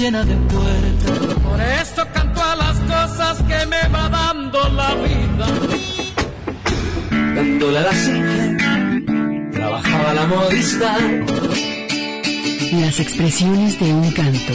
[0.00, 1.34] llena de puertas.
[1.44, 5.46] Por eso canto a las cosas que me va dando la vida.
[7.10, 10.96] Dándole a la simple, trabajaba la modista.
[12.80, 14.54] Las expresiones de un canto.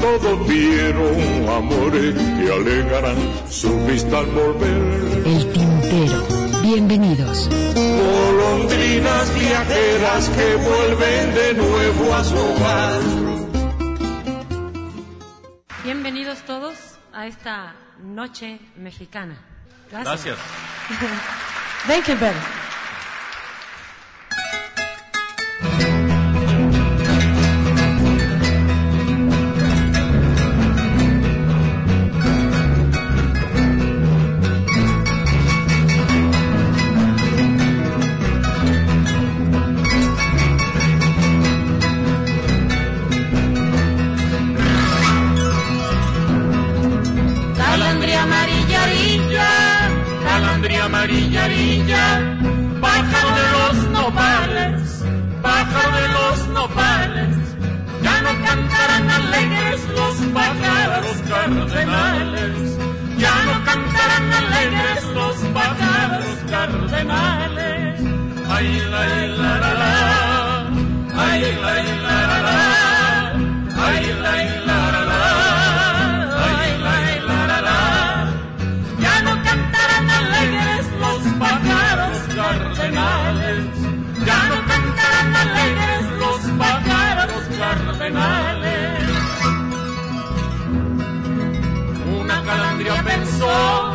[0.00, 3.18] Todos vieron amores que alegarán
[3.50, 5.22] su vista al volver.
[5.26, 6.18] El tintero.
[6.62, 7.50] Bienvenidos.
[7.50, 13.37] Golondrinas viajeras que vuelven de nuevo a su hogar.
[15.88, 16.76] Bienvenidos todos
[17.14, 19.38] a esta noche mexicana.
[19.90, 20.36] Gracias.
[21.86, 22.34] Thank you, Ben.
[66.98, 68.00] Cardenales.
[68.50, 69.92] Ay, la, la, la, la,
[71.16, 71.72] ay, la,
[72.04, 72.58] la, la, la,
[73.86, 74.32] ay, la,
[74.66, 75.20] la, la, la.
[76.48, 76.94] Ay, la,
[77.28, 77.78] la, la, la.
[79.00, 83.64] Ya no cantarán alegres los pájaros cardenales.
[84.26, 89.04] Ya no cantarán alegres los pájaros cardenales.
[92.20, 93.92] Una calandria pensó,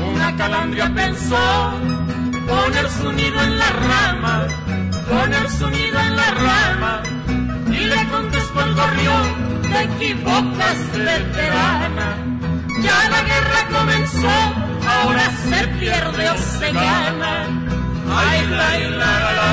[0.00, 2.01] una calandria pensó
[2.52, 4.46] poner su nido en la rama,
[5.08, 7.02] poner su nido en la rama.
[7.78, 9.26] Y le contestó el gorrión,
[9.70, 12.08] te equivocas, veterana.
[12.86, 14.36] Ya la guerra comenzó,
[14.94, 17.34] ahora se pierde o se gana.
[18.24, 19.52] Ay, la, la, la, la,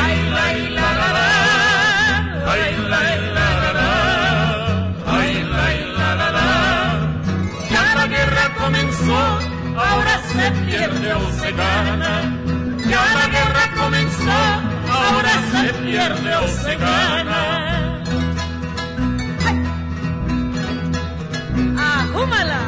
[0.00, 3.17] ay, la, la, la, la, ay, la,
[10.38, 12.34] ahora se pierde o se gana.
[12.88, 14.40] Ya la guerra comenzó,
[14.90, 18.02] ahora se pierde o se gana.
[21.76, 22.60] ¡Ajúmala,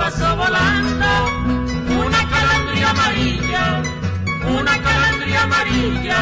[0.00, 1.10] pasó volando,
[2.06, 3.82] una calandria amarilla,
[4.58, 6.18] una calandria amarilla,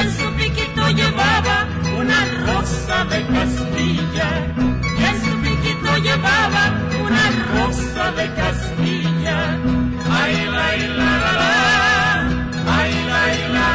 [0.00, 1.56] en su piquito llevaba
[2.00, 4.28] una rosa de Castilla,
[4.96, 6.62] que en su piquito llevaba
[7.06, 9.38] una rosa de Castilla.
[10.18, 10.68] Ay, la,
[11.00, 11.52] la, la, la,
[12.78, 13.22] ay, la,
[13.56, 13.65] la,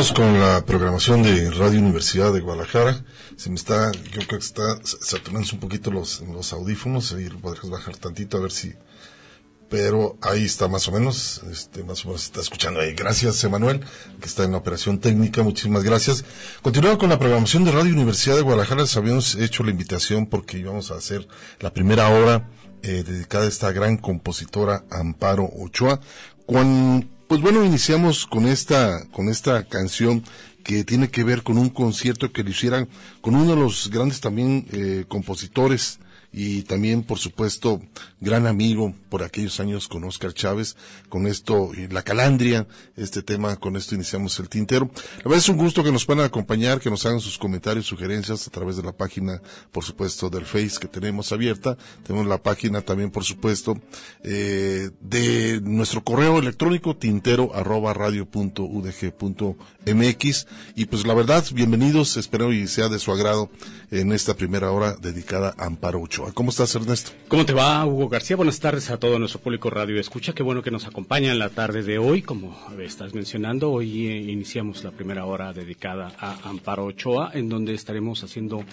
[0.00, 3.04] continuamos con la programación de Radio Universidad de Guadalajara.
[3.36, 6.22] Se me está, yo creo que está saturándose un poquito los,
[6.54, 8.72] audífonos, y podrías bajar tantito a ver si,
[9.68, 12.94] pero ahí está más o menos, este, más o menos se está escuchando ahí.
[12.94, 13.80] Gracias, Emanuel,
[14.20, 16.24] que está en la operación técnica, muchísimas gracias.
[16.62, 20.56] Continuando con la programación de Radio Universidad de Guadalajara, les habíamos hecho la invitación porque
[20.56, 22.48] íbamos a hacer la primera hora
[22.82, 26.00] eh, dedicada a esta gran compositora Amparo Ochoa.
[26.46, 30.24] Cuando, pues bueno, iniciamos con esta, con esta canción
[30.64, 32.88] que tiene que ver con un concierto que le hicieran
[33.20, 36.00] con uno de los grandes también eh, compositores
[36.32, 37.80] y también, por supuesto,
[38.20, 40.76] gran amigo por aquellos años con Oscar Chávez,
[41.08, 44.90] con esto, La Calandria, este tema, con esto iniciamos el tintero.
[45.18, 48.46] La verdad es un gusto que nos puedan acompañar, que nos hagan sus comentarios, sugerencias
[48.46, 49.40] a través de la página,
[49.72, 51.78] por supuesto, del Face que tenemos abierta.
[52.06, 53.80] Tenemos la página también, por supuesto,
[54.22, 58.68] eh, de nuestro correo electrónico, tintero arroba radio punto
[59.18, 59.56] punto
[59.86, 60.46] mx.
[60.76, 63.50] Y pues la verdad, bienvenidos, espero y sea de su agrado
[63.90, 66.32] en esta primera hora dedicada a Amparo Ochoa.
[66.32, 67.12] ¿Cómo estás, Ernesto?
[67.28, 68.34] ¿Cómo te va, Hugo García?
[68.34, 70.32] Buenas tardes a todo nuestro público radio escucha.
[70.32, 72.22] Qué bueno que nos acompaña en la tarde de hoy.
[72.22, 77.72] Como estás mencionando, hoy eh, iniciamos la primera hora dedicada a Amparo Ochoa, en donde
[77.72, 78.64] estaremos haciendo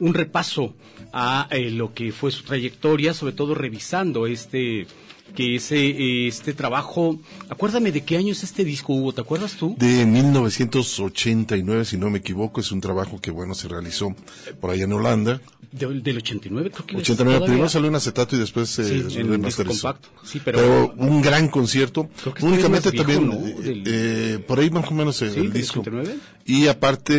[0.00, 0.74] un repaso
[1.12, 4.88] a eh, lo que fue su trayectoria, sobre todo revisando este
[5.36, 9.76] que ese este trabajo, acuérdame de qué año es este disco, Hugo, ¿te acuerdas tú?
[9.78, 14.14] De 1989, si no me equivoco, es un trabajo que bueno se realizó
[14.60, 15.40] por allá en Holanda.
[15.72, 18.92] De- del 89, creo que 89 todavía- primero salió en acetato y después se Sí,
[19.00, 19.82] un disco remasterizó.
[19.88, 20.08] compacto.
[20.22, 22.08] Sí, pero, Pero un gran concierto.
[22.22, 23.46] Creo que este Únicamente viejo, también, ¿no?
[23.46, 25.80] eh, Del- eh, por ahí más o menos eh, Sí, el disco.
[25.80, 26.16] 89.
[26.44, 27.14] Y aparte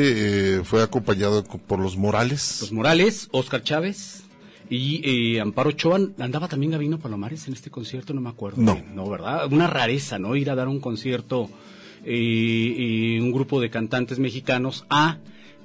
[0.59, 2.59] eh, fue acompañado co- por los Morales.
[2.61, 4.21] Los Morales, Oscar Chávez
[4.69, 5.01] y
[5.35, 5.99] eh, Amparo Ochoa.
[6.19, 8.13] ¿Andaba también Gabino Palomares en este concierto?
[8.13, 8.61] No me acuerdo.
[8.61, 8.75] No.
[8.75, 9.51] bien, No, ¿verdad?
[9.51, 10.35] Una rareza, ¿no?
[10.35, 11.49] Ir a dar un concierto,
[12.05, 15.17] eh, eh, un grupo de cantantes mexicanos a,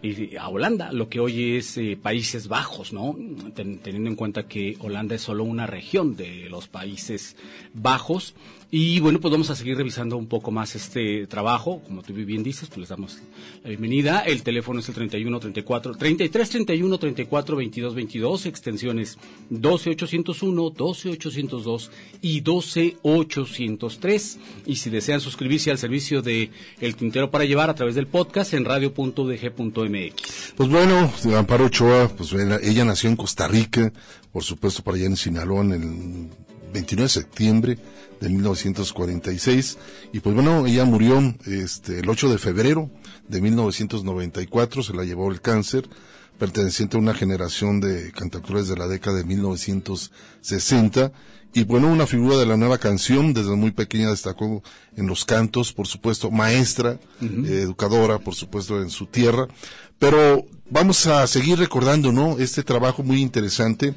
[0.03, 3.17] eh, a Holanda, lo que hoy es eh, Países Bajos, ¿no?
[3.55, 7.37] Ten- teniendo en cuenta que Holanda es solo una región de los Países
[7.75, 8.35] Bajos.
[8.71, 11.81] Y bueno, pues vamos a seguir revisando un poco más este trabajo.
[11.87, 13.17] Como tú bien dices, pues les damos
[13.63, 14.21] la bienvenida.
[14.21, 19.17] El teléfono es el 31 34 33 31 34 22 22, extensiones
[19.49, 24.39] 12 801, 12 802 y 12 803.
[24.67, 28.53] Y si desean suscribirse al servicio de El Tintero para Llevar a través del podcast
[28.53, 30.53] en radio.udg.mx.
[30.57, 33.91] Pues bueno, Amparo Ochoa, pues ella nació en Costa Rica,
[34.31, 37.79] por supuesto para allá en Sinaloa en el 29 de septiembre
[38.21, 39.79] de 1946
[40.13, 42.91] y pues bueno, ella murió este el 8 de febrero
[43.29, 45.89] de 1994, se la llevó el cáncer,
[46.39, 51.13] perteneciente a una generación de cantautores de la década de 1960
[51.55, 54.63] y bueno, una figura de la nueva canción, desde muy pequeña destacó
[54.97, 59.49] en los cantos, por supuesto, maestra, eh, educadora, por supuesto, en su tierra.
[59.99, 62.39] Pero vamos a seguir recordando, ¿no?
[62.39, 63.95] Este trabajo muy interesante.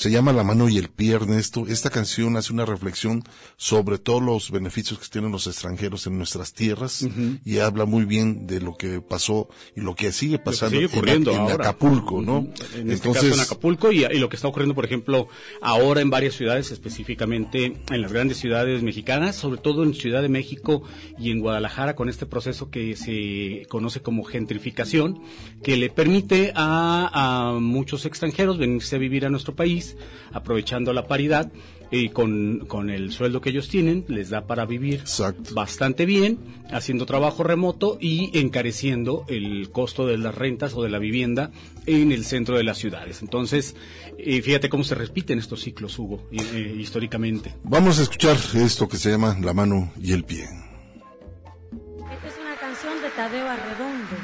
[0.00, 1.66] Se llama La mano y el pie, Ernesto.
[1.68, 3.22] Esta canción hace una reflexión
[3.58, 7.06] sobre todos los beneficios que tienen los extranjeros en nuestras tierras
[7.44, 11.32] y habla muy bien de lo que pasó y lo que sigue pasando sigue ocurriendo
[11.32, 11.54] en ahora.
[11.68, 12.48] Acapulco, ¿no?
[12.74, 15.28] En este caso en Acapulco y, y lo que está ocurriendo, por ejemplo,
[15.60, 20.30] ahora en varias ciudades, específicamente en las grandes ciudades mexicanas, sobre todo en Ciudad de
[20.30, 20.82] México
[21.18, 25.20] y en Guadalajara, con este proceso que se conoce como gentrificación,
[25.62, 29.89] que le permite a, a muchos extranjeros venirse a vivir a nuestro país,
[30.32, 31.50] aprovechando la paridad.
[31.92, 35.52] Y con, con el sueldo que ellos tienen, les da para vivir Exacto.
[35.54, 36.38] bastante bien,
[36.70, 41.50] haciendo trabajo remoto y encareciendo el costo de las rentas o de la vivienda
[41.86, 43.22] en el centro de las ciudades.
[43.22, 43.74] Entonces,
[44.18, 47.56] eh, fíjate cómo se repiten estos ciclos, Hugo, eh, históricamente.
[47.64, 50.44] Vamos a escuchar esto que se llama La mano y el pie.
[50.44, 54.16] Esta es una canción de Tadeo Arredondo.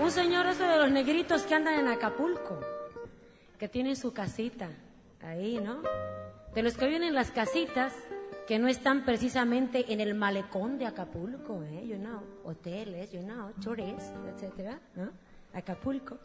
[0.00, 2.60] Un señor ese de los negritos que andan en Acapulco,
[3.58, 4.68] que tienen su casita
[5.22, 5.82] ahí, ¿no?
[6.54, 7.92] De los que viven en las casitas
[8.46, 11.86] que no están precisamente en el malecón de Acapulco, ¿eh?
[11.86, 15.10] You know, hoteles, you know, tourists, etcétera, ¿no?
[15.52, 16.18] Acapulco,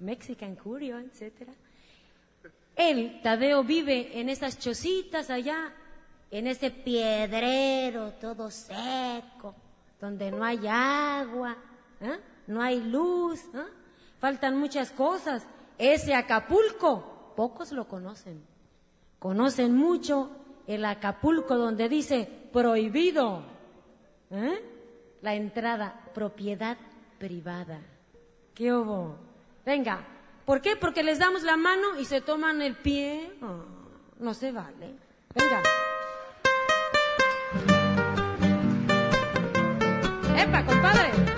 [0.00, 1.52] Mexican Curio, etcétera.
[2.76, 5.72] Él, Tadeo, vive en esas chocitas allá,
[6.30, 9.54] en ese piedrero todo seco,
[10.00, 11.56] donde no hay agua,
[12.00, 12.20] ¿eh?
[12.46, 13.64] no hay luz, ¿eh?
[14.20, 15.44] faltan muchas cosas.
[15.78, 18.42] Ese Acapulco, pocos lo conocen.
[19.20, 20.30] Conocen mucho
[20.66, 23.42] el Acapulco donde dice prohibido
[24.30, 24.60] ¿eh?
[25.22, 26.76] la entrada, propiedad
[27.18, 27.80] privada.
[28.54, 29.16] ¿Qué hubo?
[29.64, 30.04] Venga,
[30.44, 30.74] ¿por qué?
[30.76, 33.32] Porque les damos la mano y se toman el pie.
[34.18, 34.96] No se vale.
[35.34, 35.62] Venga.
[40.36, 41.37] ¡Epa, compadre!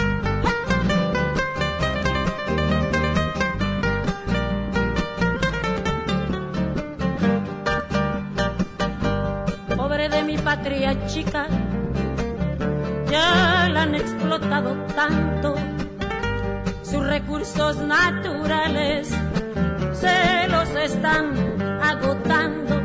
[10.31, 11.49] Mi patria chica,
[13.11, 15.57] ya la han explotado tanto
[16.83, 19.09] sus recursos naturales
[19.93, 21.25] se los están
[21.83, 22.81] agotando.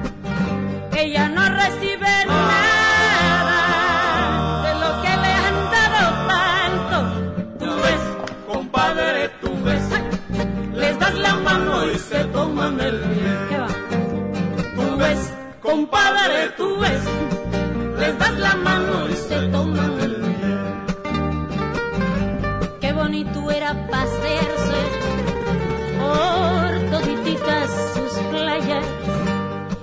[0.96, 3.62] Ella no recibe nada
[4.66, 6.98] de lo que le han dado tanto.
[7.60, 8.04] Tú ves,
[8.48, 9.84] compadre, tú ves,
[10.74, 13.38] les das la mano y se toman el pie.
[13.50, 13.68] ¿Qué va?
[14.76, 17.02] Tú ves, compadre, tú ves,
[18.06, 20.56] les das la mano y se toman el pie.
[22.82, 24.82] Qué bonito era pasearse
[26.02, 28.86] por todititas sus playas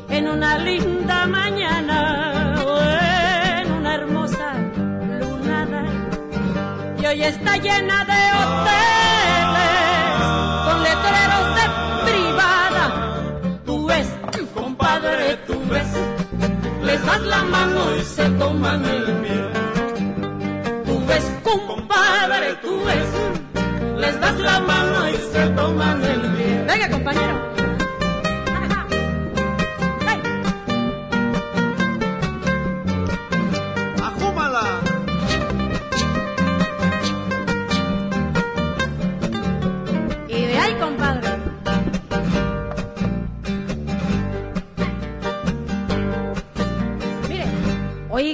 [0.09, 1.99] en una linda mañana
[2.67, 2.73] o
[3.61, 4.49] en una hermosa
[5.21, 5.83] lunada.
[7.01, 8.32] Y hoy está llena de
[17.07, 19.43] das la mano y se toman el pie.
[20.87, 23.11] Tú ves, compadre, tú ves,
[23.99, 25.52] les das la mano y se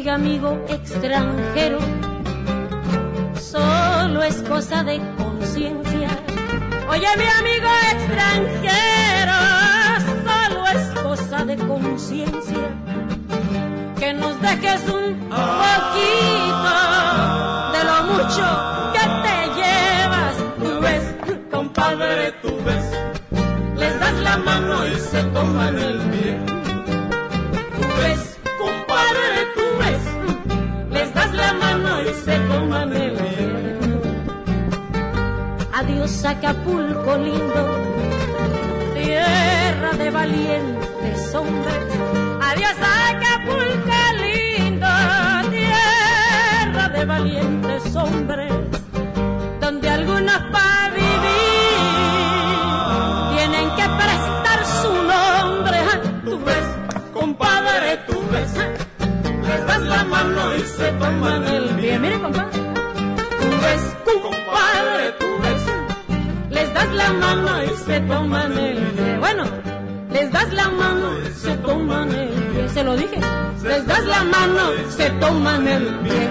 [0.08, 1.78] amigo extranjero,
[3.40, 6.08] solo es cosa de conciencia.
[6.88, 9.38] Oye, mi amigo extranjero,
[10.24, 12.68] solo es cosa de conciencia.
[13.98, 16.74] Que nos dejes un poquito
[17.72, 18.46] de lo mucho
[18.94, 20.36] que te llevas.
[20.58, 21.14] Tú ves,
[21.50, 22.84] Compadre, tú ves,
[23.76, 26.57] les das la mano y se toman el pie.
[35.72, 37.62] Adiós Acapulco lindo,
[38.94, 41.84] tierra de valientes hombres.
[42.40, 42.76] Adiós
[43.10, 44.86] Acapulco lindo,
[45.50, 48.52] tierra de valientes hombres,
[49.60, 50.77] donde algunos para
[60.56, 61.76] y se toman el pie.
[61.88, 62.50] Bien, mire compadre,
[63.40, 65.62] Tú ves, compadre, tú ves,
[66.50, 69.18] les das la mano y se toman el pie.
[69.18, 69.44] bueno,
[70.12, 72.68] les das la mano, Se toman el pie.
[72.68, 73.20] se lo dije.
[73.64, 76.30] Les das la mano, se toman el pie.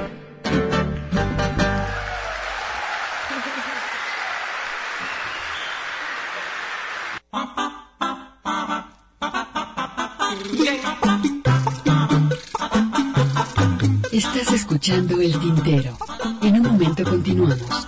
[14.78, 15.98] Escuchando El Tintero.
[16.44, 17.87] En un momento continuamos.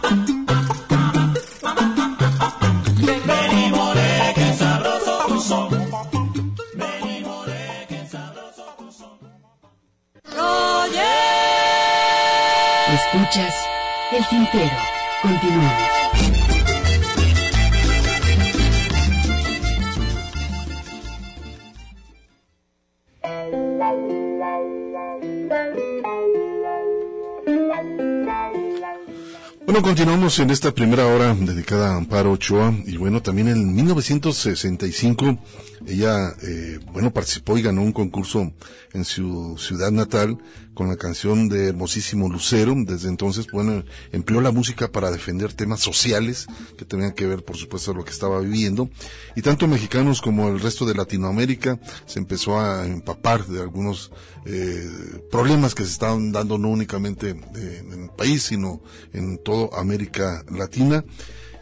[29.69, 35.37] Bueno, continuamos en esta primera hora dedicada a Amparo Ochoa y bueno, también en 1965
[35.85, 38.51] ella, eh, bueno, participó y ganó un concurso
[38.93, 40.37] en su ciudad natal
[40.73, 42.73] con la canción de Hermosísimo Lucero.
[42.75, 46.47] Desde entonces, bueno, empleó la música para defender temas sociales
[46.77, 48.89] que tenían que ver, por supuesto, lo que estaba viviendo.
[49.35, 54.11] Y tanto mexicanos como el resto de Latinoamérica se empezó a empapar de algunos
[54.45, 54.89] eh,
[55.31, 58.81] problemas que se estaban dando no únicamente eh, en el país, sino
[59.13, 59.37] en
[59.73, 61.03] América Latina.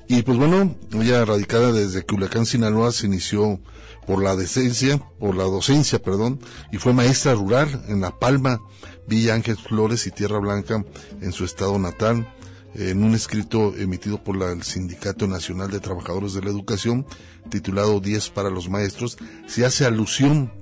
[0.07, 3.59] Y pues bueno, ella radicada desde Culiacán, Sinaloa, se inició
[4.05, 6.39] por la decencia, por la docencia, perdón,
[6.71, 8.61] y fue maestra rural en La Palma,
[9.05, 10.85] Villa Ángel Flores y Tierra Blanca
[11.21, 12.33] en su estado natal.
[12.73, 17.07] En un escrito emitido por el Sindicato Nacional de Trabajadores de la Educación,
[17.49, 20.53] titulado 10 para los maestros, se hace alusión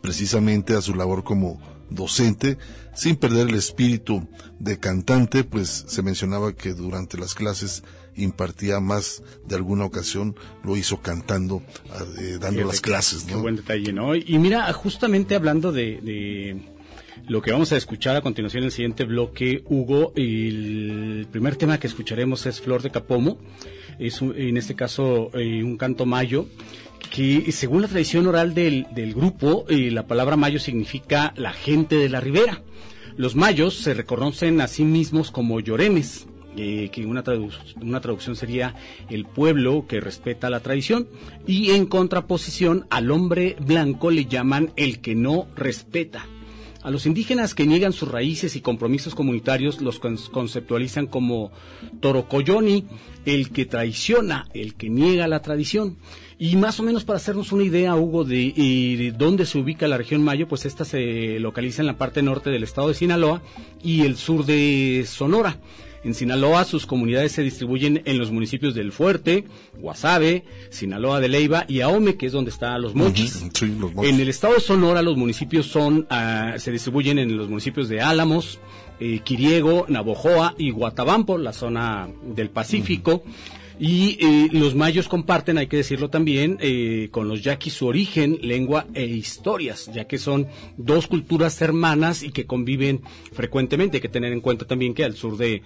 [0.00, 2.56] precisamente a su labor como docente,
[2.94, 4.26] sin perder el espíritu
[4.58, 7.82] de cantante, pues se mencionaba que durante las clases
[8.16, 13.34] impartía más de alguna ocasión, lo hizo cantando, ah, eh, dando las qué- clases, Qué
[13.34, 13.42] ¿no?
[13.42, 14.14] buen detalle, ¿no?
[14.14, 16.62] Y mira, justamente hablando de, de
[17.26, 21.78] lo que vamos a escuchar a continuación en el siguiente bloque, Hugo, el primer tema
[21.80, 23.38] que escucharemos es Flor de Capomo,
[23.98, 26.46] es un- en este caso eh, un canto mayo,
[27.14, 31.94] que según la tradición oral del, del grupo, eh, la palabra mayo significa la gente
[31.94, 32.62] de la ribera.
[33.16, 37.22] Los mayos se reconocen a sí mismos como llorenes, eh, que una,
[37.80, 38.74] una traducción sería
[39.10, 41.06] el pueblo que respeta la tradición,
[41.46, 46.26] y en contraposición al hombre blanco le llaman el que no respeta.
[46.82, 51.52] A los indígenas que niegan sus raíces y compromisos comunitarios los conceptualizan como
[52.00, 52.86] torocoyoni,
[53.24, 55.96] el que traiciona, el que niega la tradición.
[56.38, 60.22] Y más o menos para hacernos una idea, Hugo, de, dónde se ubica la región
[60.22, 63.42] Mayo, pues esta se localiza en la parte norte del estado de Sinaloa
[63.82, 65.58] y el sur de Sonora.
[66.02, 69.44] En Sinaloa sus comunidades se distribuyen en los municipios del Fuerte,
[69.78, 73.42] Guasave, Sinaloa de Leiva y Ahome, que es donde están los mochis.
[73.62, 78.02] En el estado de Sonora los municipios son, ah, se distribuyen en los municipios de
[78.02, 78.58] Álamos,
[79.00, 83.22] eh, Quiriego, Navojoa y Guatabampo, la zona del Pacífico.
[83.78, 88.38] Y eh, los mayos comparten, hay que decirlo también, eh, con los yaquis su origen,
[88.40, 93.02] lengua e historias, ya que son dos culturas hermanas y que conviven
[93.32, 93.96] frecuentemente.
[93.96, 95.62] Hay que tener en cuenta también que al sur de,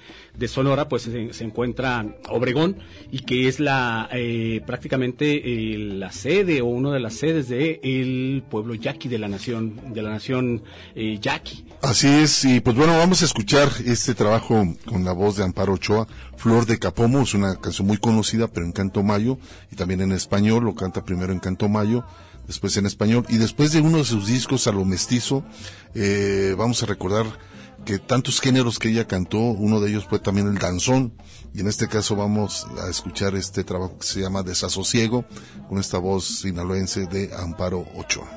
[0.48, 2.78] Sonora pues se, encuentra Obregón
[3.12, 5.42] y que es la eh, prácticamente
[5.76, 10.02] la sede o una de las sedes de el pueblo yaqui de la nación de
[10.02, 10.62] la nación
[10.94, 11.64] yaqui.
[11.82, 15.74] Así es y pues bueno vamos a escuchar este trabajo con la voz de Amparo
[15.74, 16.06] Ochoa
[16.38, 19.38] Flor de Capomo es una canción muy conocida, pero en canto mayo,
[19.73, 22.04] y también en español, lo canta primero en canto mayo,
[22.47, 25.42] después en español, y después de uno de sus discos a lo mestizo,
[25.97, 27.26] eh, vamos a recordar
[27.85, 31.12] que tantos géneros que ella cantó, uno de ellos fue también el danzón,
[31.52, 35.25] y en este caso vamos a escuchar este trabajo que se llama Desasosiego,
[35.68, 38.28] con esta voz sinaloense de Amparo Ochoa.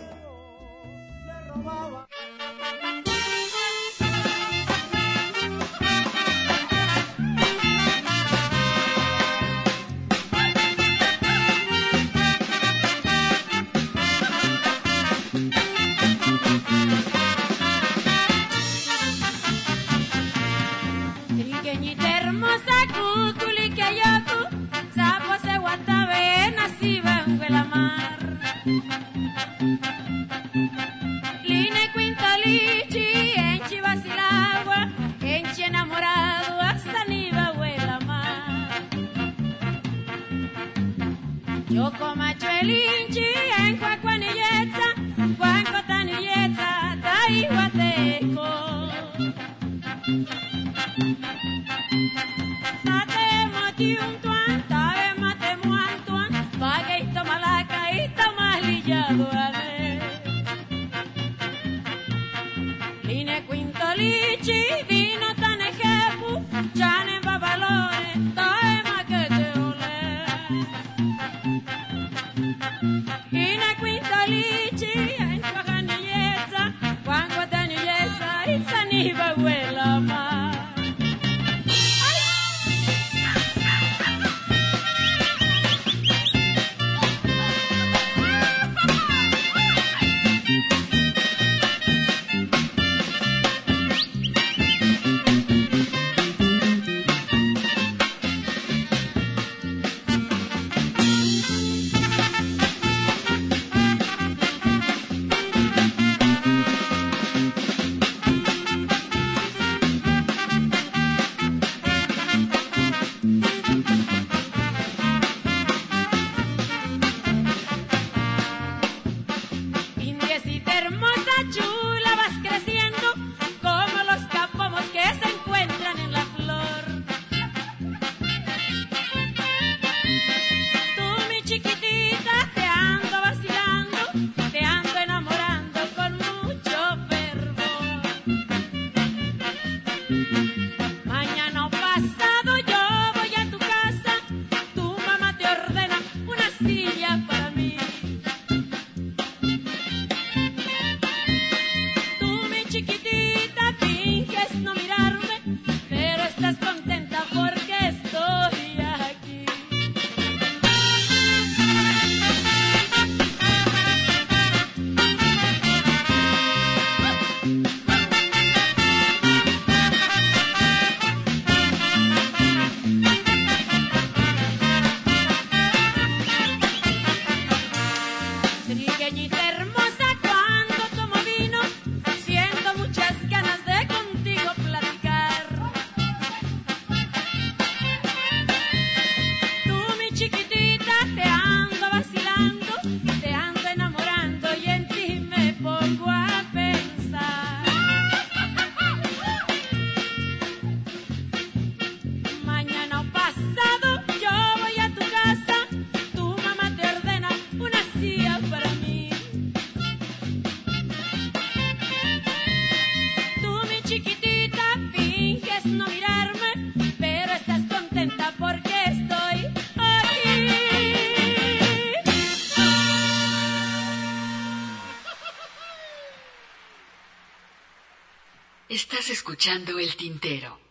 [229.42, 230.71] Escuchando el tintero.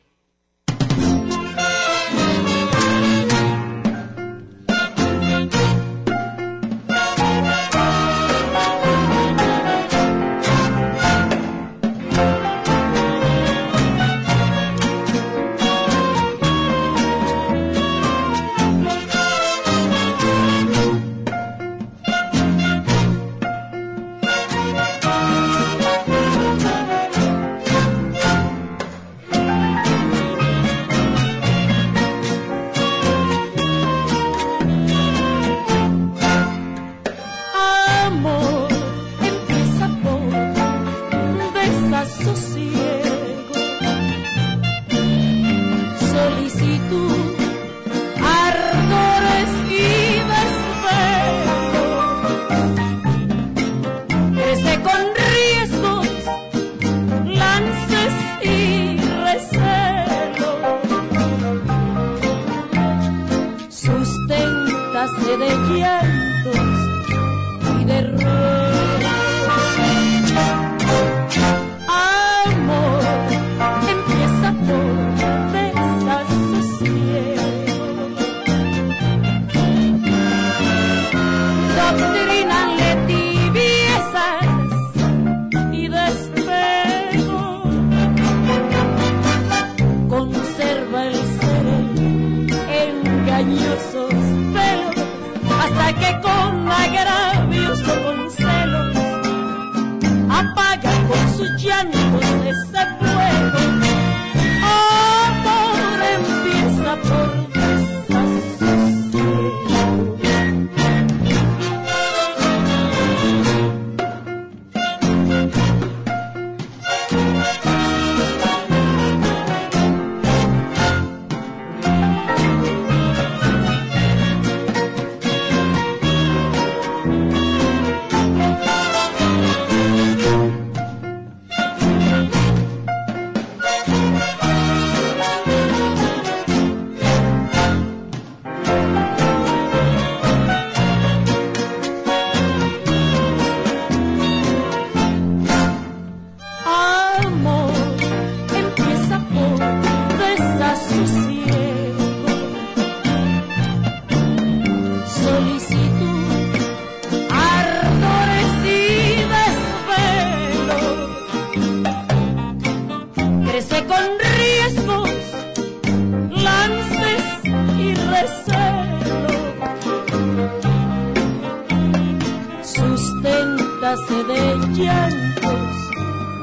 [173.90, 175.74] De llantos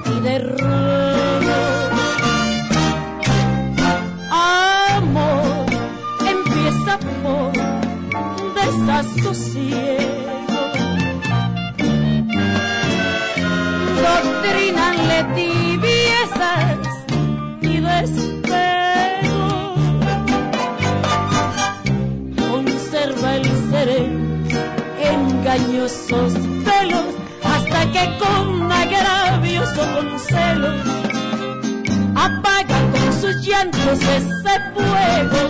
[0.05, 1.59] y de ruego.
[4.29, 5.65] Amor
[6.27, 7.53] empieza por
[8.53, 9.95] desasosiego.
[14.03, 16.79] Doctrinale tibiezas
[17.61, 19.47] y despego.
[22.51, 23.89] Conserva el ser
[24.99, 26.46] engañosos
[27.97, 30.81] que con agravios o con celos
[32.15, 35.41] apaga con sus llantos ese fuego.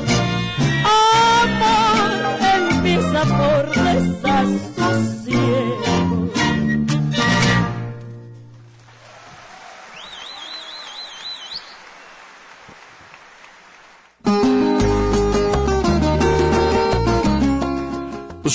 [1.43, 2.09] Amor
[2.55, 4.76] empieza por desasosiego.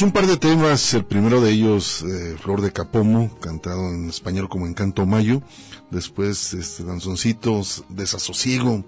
[0.02, 4.48] Un par de temas, el primero de ellos, eh, Flor de Capomo, cantado en español
[4.48, 5.42] como Encanto Mayo,
[5.92, 8.84] después este Danzoncitos, Desasosiego,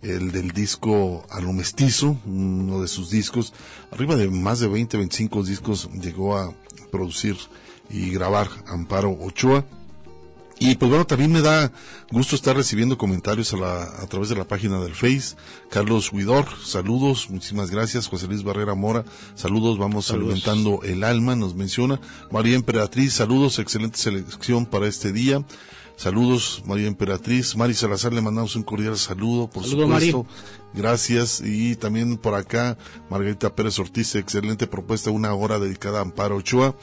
[0.00, 3.52] el del disco A lo Mestizo, uno de sus discos,
[3.90, 6.54] arriba de más de 20, 25 discos llegó a
[6.92, 7.36] producir
[7.90, 9.64] y grabar Amparo Ochoa.
[10.58, 11.72] Y pues bueno, también me da
[12.12, 15.34] gusto estar recibiendo comentarios a, la, a través de la página del Face.
[15.68, 18.06] Carlos Huidor, saludos, muchísimas gracias.
[18.06, 20.26] José Luis Barrera Mora, saludos, vamos Saludos.
[20.32, 22.00] alimentando el alma, nos menciona.
[22.30, 25.44] María Emperatriz, saludos, excelente selección para este día.
[25.96, 27.56] Saludos, María Emperatriz.
[27.56, 30.26] Mari Salazar, le mandamos un cordial saludo, por Saludo, supuesto.
[30.72, 31.40] Gracias.
[31.44, 32.76] Y también por acá,
[33.10, 36.74] Margarita Pérez Ortiz, excelente propuesta, una hora dedicada a Amparo Ochoa.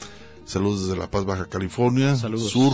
[0.44, 2.16] Saludos desde La Paz, Baja California.
[2.16, 2.50] Saludos.
[2.50, 2.72] Sur.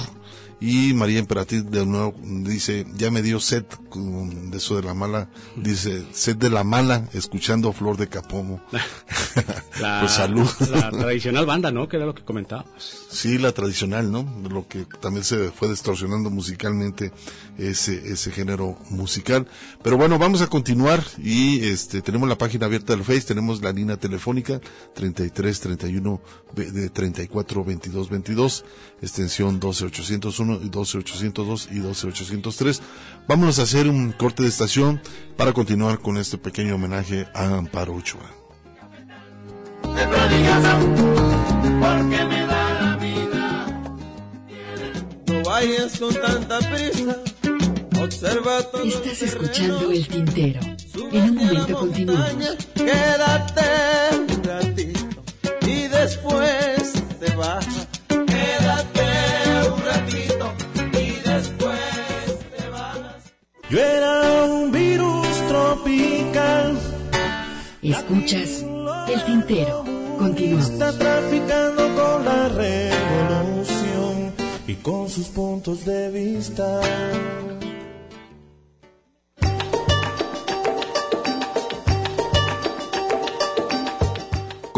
[0.61, 5.29] Y María Emperatriz de nuevo dice, ya me dio sed de eso de la mala,
[5.55, 8.61] dice, sed de la mala, escuchando Flor de Capomo.
[9.81, 10.49] La, pues salud.
[10.71, 11.88] La tradicional banda, ¿no?
[11.88, 13.08] Que era lo que comentábamos.
[13.11, 14.27] Sí, la tradicional, ¿no?
[14.51, 17.11] Lo que también se fue distorsionando musicalmente
[17.57, 19.47] ese, ese género musical.
[19.83, 23.73] Pero bueno, vamos a continuar y este, tenemos la página abierta del Face, tenemos la
[23.73, 24.61] línea telefónica
[24.94, 26.21] 33 31
[26.55, 28.64] de 34 22 22,
[29.01, 32.83] extensión 12 801 y 12 802 y 12 803.
[33.27, 35.01] Vámonos a hacer un corte de estación
[35.38, 38.31] para continuar con este pequeño homenaje a Amparo Ochoa.
[41.81, 42.47] porque me
[45.59, 47.16] vayas con tanta prisa.
[48.01, 50.61] Observa todo Estás escuchando el tintero.
[51.12, 52.57] En un momento continuamos.
[52.75, 53.71] Quédate
[54.18, 55.01] un ratito
[55.66, 57.66] y después te vas.
[58.09, 59.09] Quédate
[59.75, 60.47] un ratito
[60.92, 63.33] y después te vas.
[63.71, 66.79] Yo era un virus tropical.
[67.83, 68.64] Escuchas
[69.09, 69.85] el tintero.
[70.18, 70.71] Continuamos.
[70.71, 73.38] Está traficando con la revolución
[74.88, 76.81] con sus puntos de vista.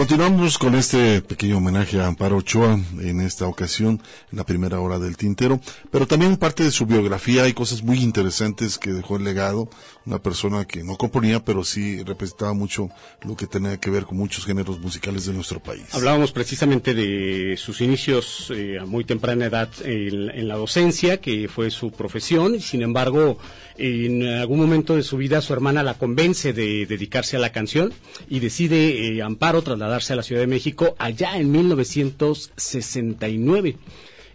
[0.01, 4.01] Continuamos con este pequeño homenaje a Amparo Ochoa en esta ocasión,
[4.33, 5.61] en la primera hora del tintero,
[5.91, 9.69] pero también parte de su biografía hay cosas muy interesantes que dejó el legado,
[10.07, 12.89] una persona que no componía, pero sí representaba mucho
[13.25, 15.85] lo que tenía que ver con muchos géneros musicales de nuestro país.
[15.93, 21.47] Hablábamos precisamente de sus inicios eh, a muy temprana edad en, en la docencia, que
[21.47, 23.37] fue su profesión, y sin embargo,
[23.81, 27.93] en algún momento de su vida su hermana la convence de dedicarse a la canción
[28.29, 33.77] y decide eh, Amparo trasladarse a la Ciudad de México allá en 1969.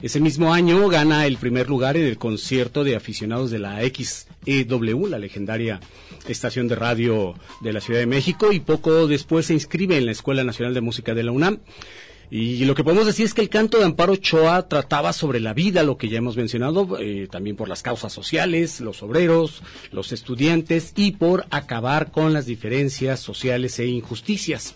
[0.02, 5.08] Ese mismo año gana el primer lugar en el concierto de aficionados de la XEW,
[5.08, 5.80] la legendaria
[6.28, 10.12] estación de radio de la Ciudad de México, y poco después se inscribe en la
[10.12, 11.60] Escuela Nacional de Música de la UNAM.
[12.30, 15.54] Y lo que podemos decir es que el canto de Amparo Ochoa trataba sobre la
[15.54, 19.62] vida, lo que ya hemos mencionado, eh, también por las causas sociales, los obreros,
[19.92, 24.76] los estudiantes y por acabar con las diferencias sociales e injusticias.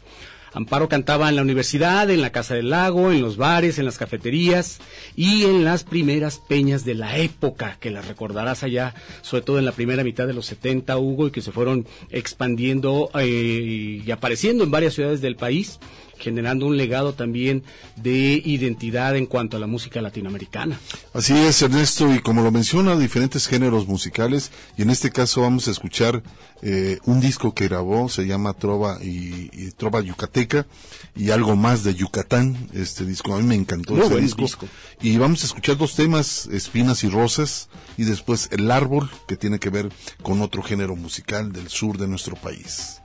[0.54, 3.98] Amparo cantaba en la universidad, en la Casa del Lago, en los bares, en las
[3.98, 4.80] cafeterías
[5.16, 9.66] y en las primeras peñas de la época, que las recordarás allá, sobre todo en
[9.66, 14.64] la primera mitad de los 70, Hugo, y que se fueron expandiendo eh, y apareciendo
[14.64, 15.80] en varias ciudades del país
[16.20, 17.64] generando un legado también
[17.96, 20.80] de identidad en cuanto a la música latinoamericana.
[21.14, 25.68] Así es, Ernesto, y como lo menciona, diferentes géneros musicales, y en este caso vamos
[25.68, 26.22] a escuchar
[26.62, 30.68] eh, un disco que grabó, se llama Trova y, y, Trova Yucateca,
[31.16, 34.42] y algo más de Yucatán, este disco, a mí me encantó Muy ese disco.
[34.42, 34.68] disco.
[35.02, 39.60] Y vamos a escuchar dos temas, Espinas y Rosas, y después El Árbol, que tiene
[39.60, 39.90] que ver
[40.22, 43.02] con otro género musical del sur de nuestro país.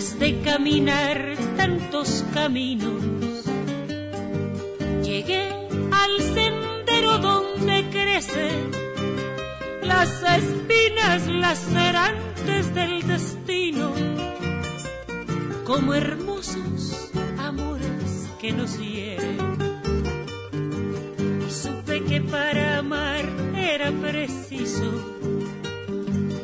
[0.00, 3.02] Después de caminar tantos caminos,
[5.02, 5.50] llegué
[5.92, 8.70] al sendero donde crecen
[9.82, 13.92] las espinas lacerantes del destino,
[15.66, 19.36] como hermosos amores que nos hieren.
[21.46, 24.90] Y supe que para amar era preciso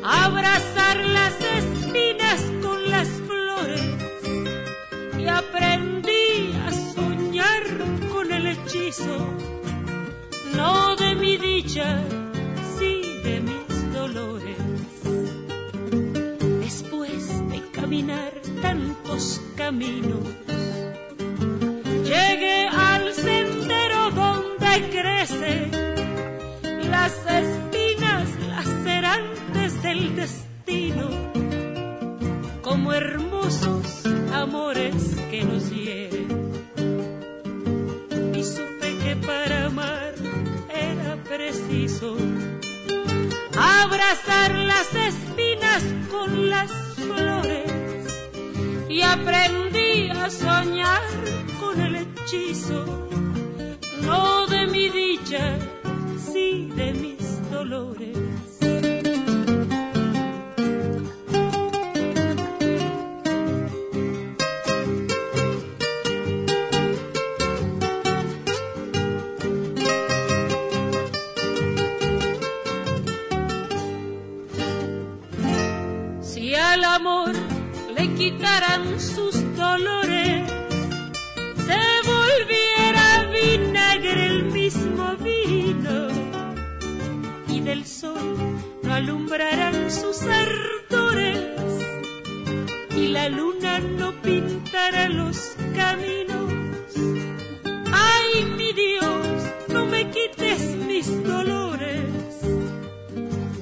[0.03, 2.16] abrazar las espinas
[2.61, 3.81] con las flores
[5.17, 7.63] y aprendí a soñar
[8.11, 9.33] con el hechizo,
[10.53, 12.03] no de mi dicha,
[12.77, 14.57] sí de mis dolores.
[16.59, 20.27] Después de caminar tantos caminos,
[22.03, 25.71] llegué al sendero donde crecen
[26.91, 31.26] las espinas lacerantes del destino,
[32.67, 34.03] como hermosos
[34.33, 36.27] amores que nos hieren.
[38.35, 40.13] Y supe que para amar
[40.69, 42.17] era preciso
[43.57, 47.71] abrazar las espinas con las flores
[48.89, 51.07] y aprendí a soñar
[51.61, 53.07] con el hechizo,
[54.01, 55.57] no de mi dicha,
[56.33, 58.56] sí de mis dolores.
[88.97, 91.37] alumbrarán sus ardores
[92.95, 96.51] y la luna no pintará los caminos.
[97.93, 102.09] Ay, mi Dios, no me quites mis dolores,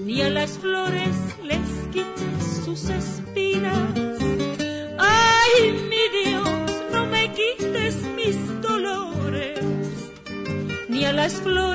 [0.05, 3.93] ni a las flores les quites sus espinas.
[4.97, 9.59] Ay, mi Dios, no me quites mis dolores,
[10.87, 11.74] ni a las flores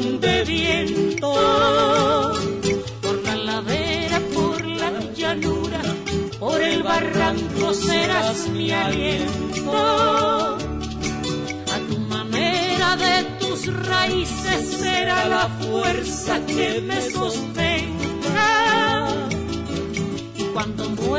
[0.00, 1.32] de viento.
[3.00, 5.80] Por la ladera, por la llanura,
[6.38, 9.72] por el barranco serás mi aliento.
[11.72, 19.06] A tu manera de tus raíces será la fuerza que me sostenga.
[20.36, 21.13] Y cuando muera,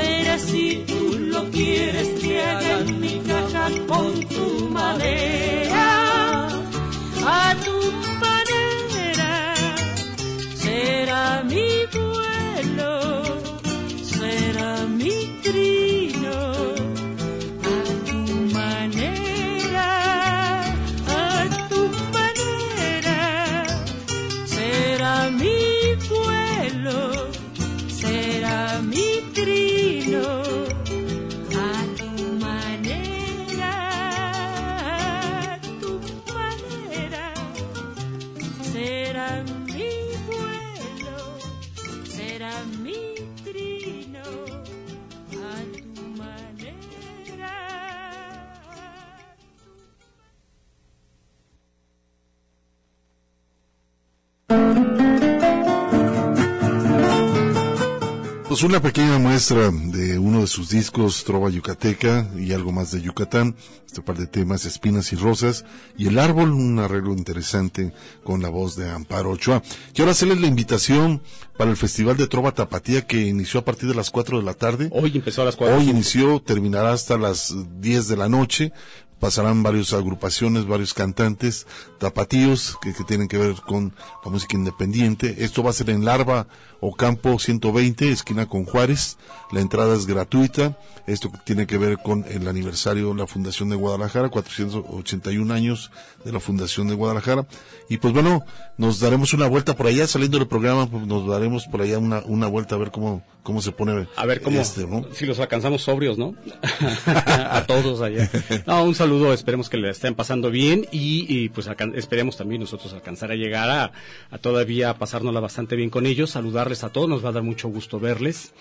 [59.51, 64.17] muestra de uno de sus discos, Trova Yucateca y algo más de Yucatán, este par
[64.17, 65.65] de temas, Espinas y Rosas,
[65.95, 67.93] y El Árbol, un arreglo interesante
[68.23, 69.61] con la voz de Amparo Ochoa.
[69.93, 71.21] Quiero hacerles la invitación
[71.57, 74.55] para el Festival de Trova Tapatía que inició a partir de las 4 de la
[74.55, 74.89] tarde.
[74.91, 75.77] Hoy empezó a las 4.
[75.77, 78.73] Hoy inició, terminará hasta las 10 de la noche
[79.19, 81.65] pasarán varias agrupaciones, varios cantantes,
[81.99, 83.93] tapatíos que, que, tienen que ver con
[84.23, 85.37] la música independiente.
[85.39, 86.47] Esto va a ser en Larva
[86.79, 89.17] o Campo 120, esquina con Juárez.
[89.51, 90.77] La entrada es gratuita.
[91.07, 95.91] Esto tiene que ver con el aniversario de la Fundación de Guadalajara, 481 años
[96.23, 97.45] de la Fundación de Guadalajara.
[97.89, 98.43] Y pues bueno,
[98.77, 102.21] nos daremos una vuelta por allá, saliendo del programa, pues nos daremos por allá una,
[102.25, 104.07] una vuelta a ver cómo, cómo se pone.
[104.15, 105.05] A ver cómo, este, ¿no?
[105.13, 106.33] si los alcanzamos sobrios, ¿no?
[107.05, 108.29] a todos allá.
[108.65, 112.93] No, un saludo, esperemos que le estén pasando bien y, y pues esperemos también nosotros
[112.93, 113.91] alcanzar a llegar a,
[114.31, 116.35] a todavía pasárnosla bastante bien con ellos,
[116.65, 118.53] saludarles a todos, nos va a dar mucho gusto verles.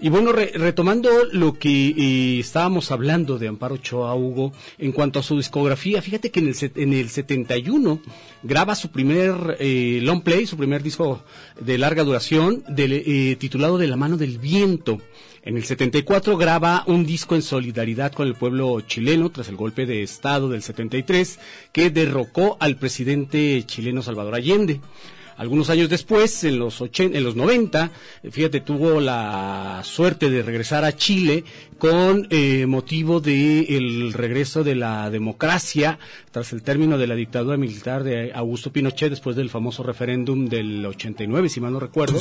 [0.00, 5.18] Y bueno, re, retomando lo que eh, estábamos hablando de Amparo Ochoa, Hugo, en cuanto
[5.18, 8.00] a su discografía, fíjate que en el, en el 71
[8.42, 11.22] graba su primer eh, long play, su primer disco
[11.60, 14.98] de larga duración, de, eh, titulado De la mano del viento.
[15.42, 19.86] En el 74 graba un disco en solidaridad con el pueblo chileno tras el golpe
[19.86, 21.38] de Estado del 73
[21.72, 24.80] que derrocó al presidente chileno Salvador Allende.
[25.40, 27.90] Algunos años después, en los, 80, en los 90,
[28.30, 31.44] fíjate, tuvo la suerte de regresar a Chile
[31.78, 35.98] con eh, motivo del el regreso de la democracia
[36.30, 40.84] tras el término de la dictadura militar de Augusto Pinochet después del famoso referéndum del
[40.84, 42.20] 89, si mal no recuerdo.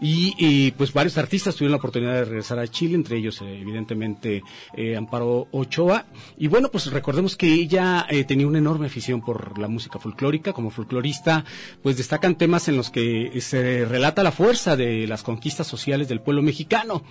[0.00, 3.60] Y, y, pues varios artistas tuvieron la oportunidad de regresar a Chile, entre ellos eh,
[3.60, 4.42] evidentemente
[4.76, 6.06] eh, Amparo Ochoa.
[6.36, 10.52] Y bueno, pues recordemos que ella eh, tenía una enorme afición por la música folclórica.
[10.52, 11.44] Como folclorista,
[11.82, 16.20] pues destacan temas en los que se relata la fuerza de las conquistas sociales del
[16.20, 17.02] pueblo mexicano.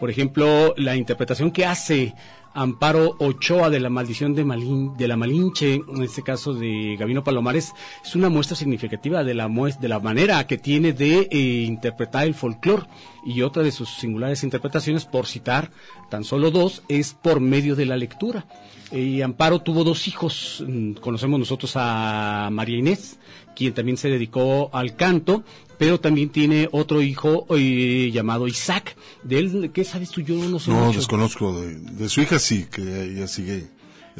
[0.00, 2.14] Por ejemplo, la interpretación que hace
[2.54, 7.22] Amparo Ochoa de la maldición de, Malin, de la Malinche, en este caso de Gabino
[7.22, 11.36] Palomares, es una muestra significativa de la, de la manera que tiene de eh,
[11.66, 12.86] interpretar el folclore.
[13.26, 15.70] Y otra de sus singulares interpretaciones, por citar
[16.08, 18.46] tan solo dos, es por medio de la lectura.
[18.90, 23.18] Y Amparo tuvo dos hijos, mm, conocemos nosotros a María Inés,
[23.54, 25.44] quien también se dedicó al canto,
[25.80, 28.94] pero también tiene otro hijo eh, llamado Isaac.
[29.22, 30.20] De él, ¿qué sabes tú?
[30.20, 30.70] Yo no sé.
[30.70, 30.98] No, mucho.
[30.98, 31.58] desconozco.
[31.58, 33.70] De, de, su hija sí, que ella sigue.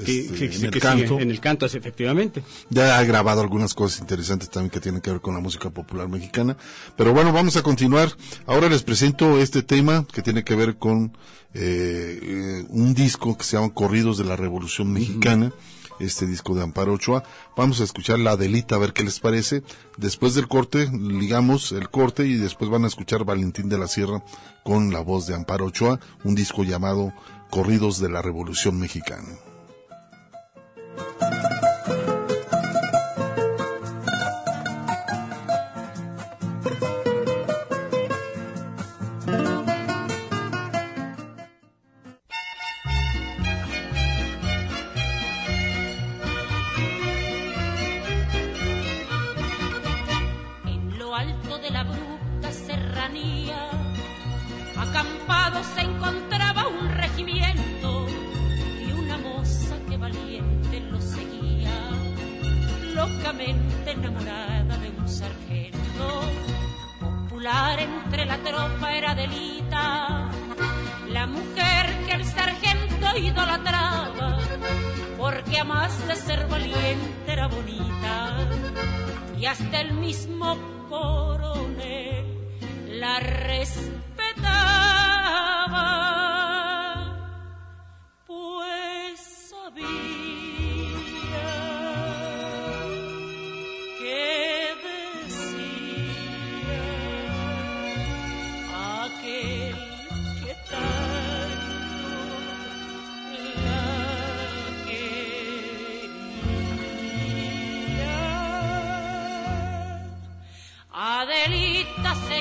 [0.02, 1.20] Que, este, que, en, el canto.
[1.20, 2.42] En el canto, efectivamente.
[2.70, 6.08] Ya ha grabado algunas cosas interesantes también que tienen que ver con la música popular
[6.08, 6.56] mexicana.
[6.96, 8.10] Pero bueno, vamos a continuar.
[8.46, 11.12] Ahora les presento este tema que tiene que ver con
[11.52, 15.52] eh, eh, un disco que se llama Corridos de la Revolución Mexicana.
[16.00, 17.22] Este disco de Amparo Ochoa.
[17.56, 19.62] Vamos a escuchar la Adelita a ver qué les parece.
[19.96, 24.22] Después del corte, ligamos el corte y después van a escuchar Valentín de la Sierra
[24.64, 27.12] con la voz de Amparo Ochoa, un disco llamado
[27.50, 29.28] Corridos de la Revolución Mexicana.
[63.42, 66.22] Enamorada de un sargento.
[67.00, 70.30] Popular entre la tropa era Delita,
[71.08, 74.38] la mujer que el sargento idolatraba,
[75.16, 78.36] porque a más de ser valiente era bonita.
[79.38, 80.58] Y hasta el mismo
[80.90, 82.26] coronel
[82.88, 84.10] la respetaba,
[88.26, 89.20] pues
[89.50, 90.29] sabía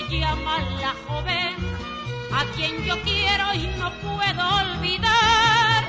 [0.10, 1.56] llama la joven
[2.34, 5.84] a quien yo quiero y no puedo olvidar.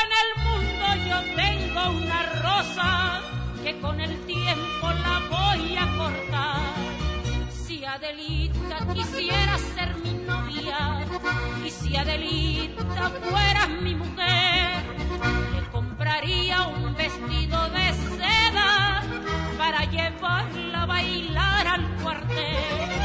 [0.00, 3.20] En el mundo yo tengo una rosa
[3.62, 6.60] que con el tiempo la voy a cortar.
[7.50, 11.04] Si Adelita quisiera ser mi novia
[11.64, 14.84] y si Adelita fuera mi mujer,
[15.54, 19.02] le compraría un vestido de seda
[19.58, 23.01] para llevarla a bailar al cuartel.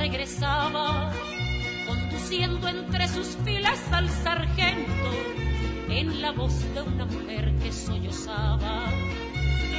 [0.00, 1.12] Regresaba,
[1.86, 5.10] conduciendo entre sus filas al sargento,
[5.88, 8.86] en la voz de una mujer que sollozaba.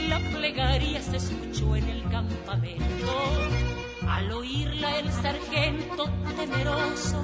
[0.07, 3.11] La plegaria se escuchó en el campamento.
[4.07, 6.05] Al oírla el sargento
[6.36, 7.24] temeroso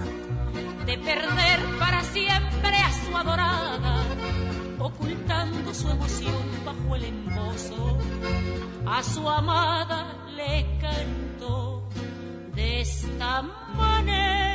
[0.86, 4.04] de perder para siempre a su adorada,
[4.80, 7.98] ocultando su emoción bajo el embozo,
[8.88, 11.27] a su amada le cantó
[12.80, 13.42] esta
[13.76, 14.54] manera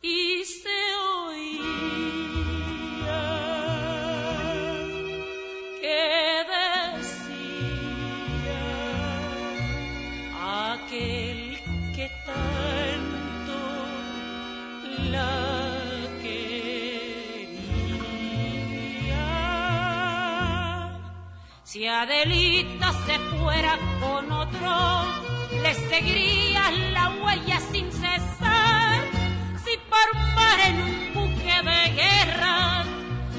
[0.00, 0.80] y se
[1.20, 1.64] oía
[5.82, 7.52] que decía
[10.72, 11.38] aquel
[11.94, 13.58] que tanto
[15.10, 15.34] la
[16.22, 17.68] quería.
[21.64, 24.74] Si Adelita se fuera con otro,
[25.62, 29.00] le seguiría la huella sin cesar.
[29.64, 32.84] Si por mar en un buque de guerra,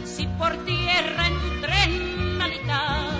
[0.03, 3.11] si por tierra en un tren militar,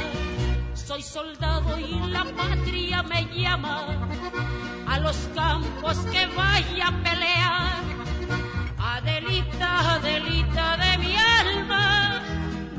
[0.74, 3.86] soy soldado y la patria me llama
[4.88, 7.84] a los campos que vaya a pelear.
[8.80, 12.20] Adelita, Adelita de mi alma,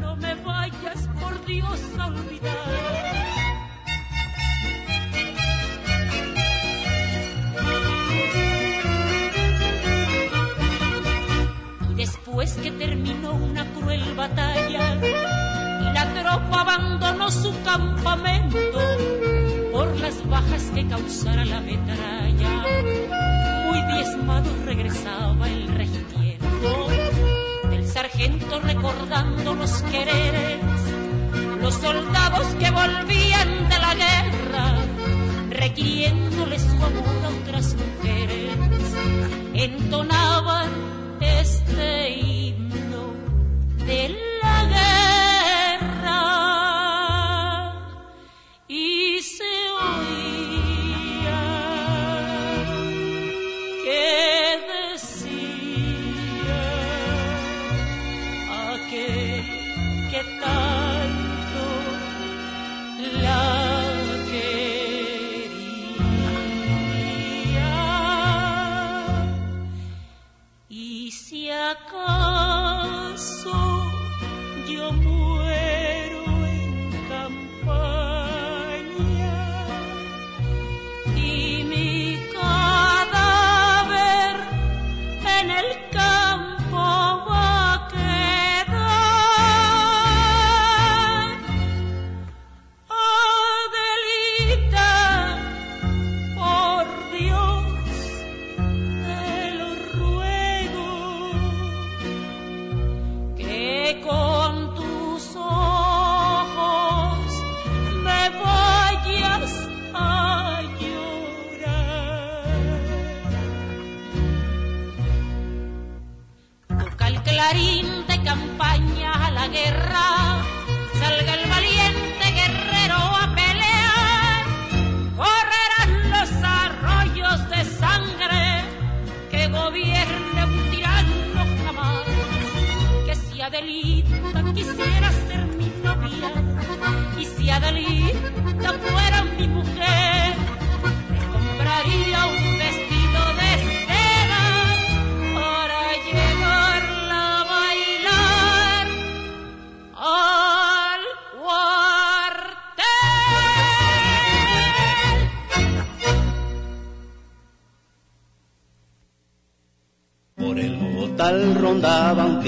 [0.00, 2.99] no me vayas por Dios a olvidar.
[12.30, 18.56] Después que terminó una cruel batalla y la tropa abandonó su campamento
[19.72, 22.66] por las bajas que causara la metralla,
[23.66, 26.86] muy diezmado regresaba el regimiento
[27.68, 30.60] del sargento recordando los quereres,
[31.60, 34.74] los soldados que volvían de la guerra,
[35.50, 38.52] requiriéndole su amor a otras mujeres,
[39.52, 40.99] entonaban
[41.38, 43.04] este himno
[43.86, 44.08] de
[44.42, 45.19] la guerra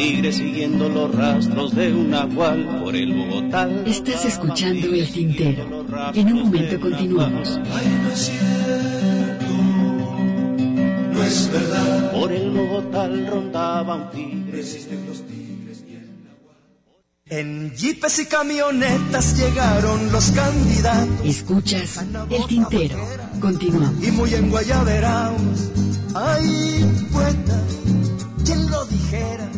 [0.03, 2.81] tigre siguiendo los rastros de un nahual.
[2.83, 3.69] Por el Bogotá.
[3.87, 5.87] Estás escuchando El Tintero.
[6.15, 7.61] En un momento continuamos.
[11.13, 12.13] No es verdad.
[12.13, 14.65] Por el Bogotá rondaba un tigre.
[17.27, 22.99] En jeepes y camionetas llegaron los candidatos Escuchas El Tintero.
[23.41, 24.05] Continuamos.
[24.05, 25.71] y muy enguayaberaos.
[26.15, 27.63] Ay, poeta,
[28.45, 29.49] ¿quién lo dijera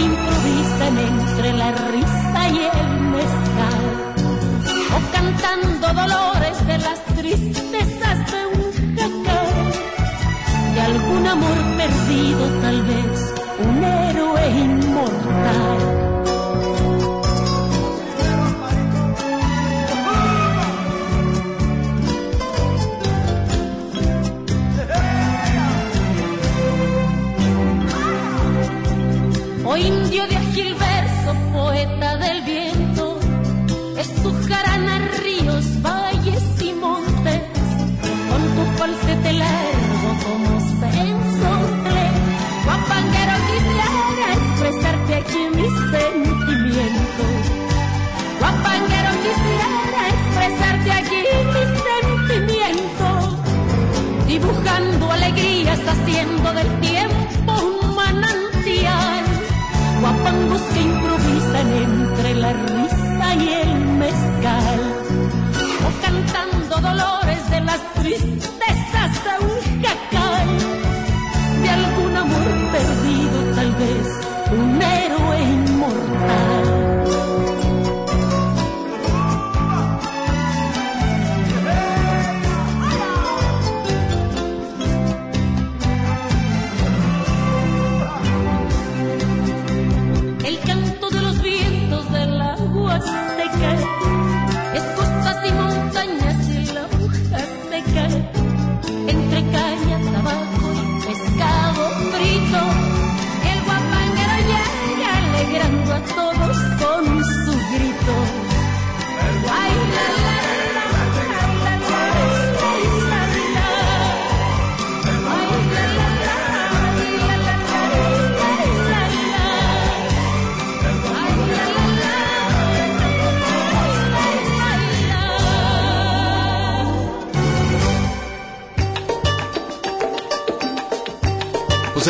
[0.00, 3.84] improvisan entre la risa y el mezcal,
[4.96, 9.62] o cantando dolores de las tristezas de un cacao,
[10.74, 13.34] de algún amor perdido tal vez,
[13.68, 14.79] un héroe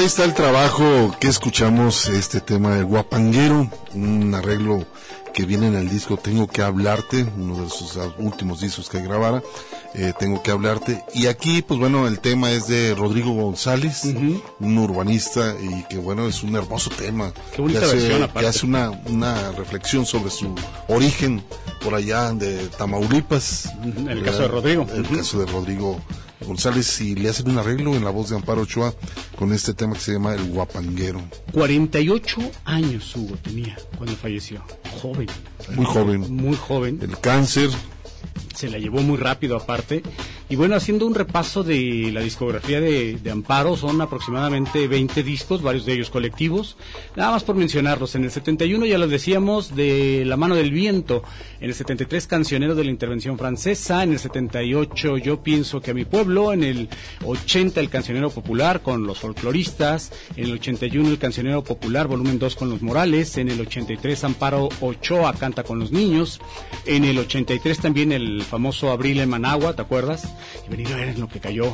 [0.01, 4.86] ahí está el trabajo que escuchamos, este tema del guapanguero, un arreglo
[5.34, 9.42] que viene en el disco Tengo que hablarte, uno de sus últimos discos que grabara,
[9.94, 11.05] eh, Tengo que hablarte.
[11.14, 14.05] Y aquí, pues bueno, el tema es de Rodrigo González,
[14.59, 17.32] un urbanista y que bueno, es un hermoso tema.
[17.55, 18.40] Qué bonita que hace, versión, aparte.
[18.40, 20.55] que hace una, una reflexión sobre su
[20.88, 21.44] origen
[21.82, 23.66] por allá de Tamaulipas.
[23.84, 24.86] En el caso de Rodrigo.
[24.94, 25.16] El Ujú.
[25.18, 26.01] caso de Rodrigo
[26.46, 28.94] González y le hacen un arreglo en la voz de Amparo Ochoa
[29.41, 31.22] con este tema que se llama El Guapanguero.
[31.53, 34.62] 48 años Hugo tenía cuando falleció.
[35.01, 35.28] Joven.
[35.74, 36.36] Muy joven.
[36.36, 36.99] Muy joven.
[37.01, 37.70] El cáncer,
[38.55, 40.03] se la llevó muy rápido aparte.
[40.51, 45.86] Y bueno, haciendo un repaso de la discografía de, Amparo, son aproximadamente 20 discos, varios
[45.86, 46.76] de ellos colectivos.
[47.14, 51.22] Nada más por mencionarlos, en el 71 ya los decíamos de La mano del viento,
[51.61, 55.94] en el 73 Cancionero de la Intervención Francesa, en el 78 Yo pienso que a
[55.94, 56.88] mi pueblo, en el
[57.24, 62.57] 80 El Cancionero Popular con los folcloristas, en el 81 El Cancionero Popular volumen 2
[62.57, 66.40] con los Morales, en el 83 Amparo Ochoa canta con los niños,
[66.86, 70.28] en el 83 también el famoso Abril en Managua, ¿te acuerdas?
[70.66, 71.72] Y venido a ver en lo que cayó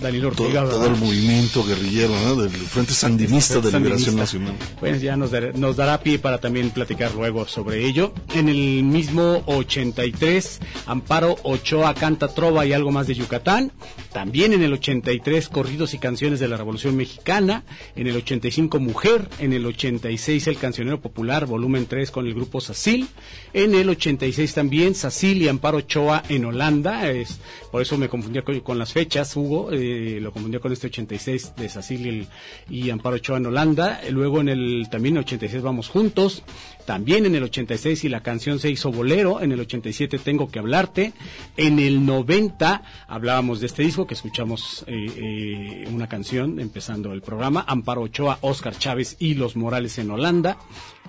[0.00, 0.62] Daniel todo, Ortega.
[0.68, 0.94] todo ¿verdad?
[0.96, 2.36] el movimiento guerrillero ¿no?
[2.36, 4.38] del Frente Sandinista de Liberación Sandinista.
[4.38, 4.54] Nacional.
[4.80, 8.12] Pues ya nos, dar- nos dará pie para también platicar luego sobre ello.
[8.34, 13.72] En el mismo 83, Amparo Ochoa canta trova y algo más de Yucatán.
[14.12, 17.64] También en el 83, corridos y canciones de la Revolución Mexicana.
[17.96, 19.28] En el 85, Mujer.
[19.38, 23.08] En el 86, El Cancionero Popular, volumen 3 con el grupo Sacil.
[23.52, 27.10] En el 86 también, Sacil y Amparo Ochoa en Holanda.
[27.10, 27.38] Es,
[27.72, 29.70] por eso me confundía con, las fechas, Hugo.
[29.72, 32.28] eh, lo confundía con este 86 de Sacil
[32.68, 34.00] y, Amparo Ochoa en Holanda.
[34.10, 36.42] Luego en el también en el 86 vamos juntos.
[36.86, 39.40] También en el 86 y la canción se hizo bolero.
[39.40, 41.12] En el 87 tengo que hablarte.
[41.56, 47.22] En el 90 hablábamos de este disco que escuchamos eh, eh, una canción empezando el
[47.22, 47.64] programa.
[47.66, 50.58] Amparo Ochoa, Oscar Chávez y Los Morales en Holanda.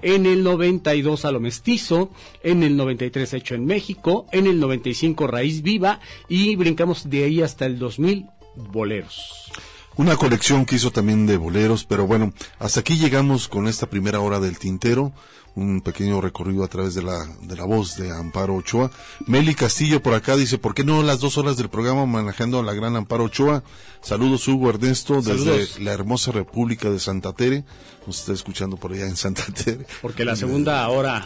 [0.02, 2.12] En el 92 a lo mestizo.
[2.42, 4.28] En el 93 hecho en México.
[4.32, 6.00] En el 95 Raíz Viva.
[6.30, 9.52] Y brincamos de ahí hasta el 2000 boleros.
[9.98, 14.20] Una colección que hizo también de boleros, pero bueno, hasta aquí llegamos con esta primera
[14.20, 15.14] hora del tintero,
[15.56, 18.92] un pequeño recorrido a través de la, de la voz de Amparo Ochoa.
[19.26, 22.64] Meli Castillo por acá dice, ¿por qué no las dos horas del programa manejando a
[22.64, 23.64] la gran Amparo Ochoa?
[24.02, 25.80] Saludos Hugo Ernesto desde Saludos.
[25.80, 27.64] la hermosa República de Santa Tere,
[28.06, 29.88] nos está escuchando por allá en Santa Tere.
[30.02, 31.26] Porque la segunda hora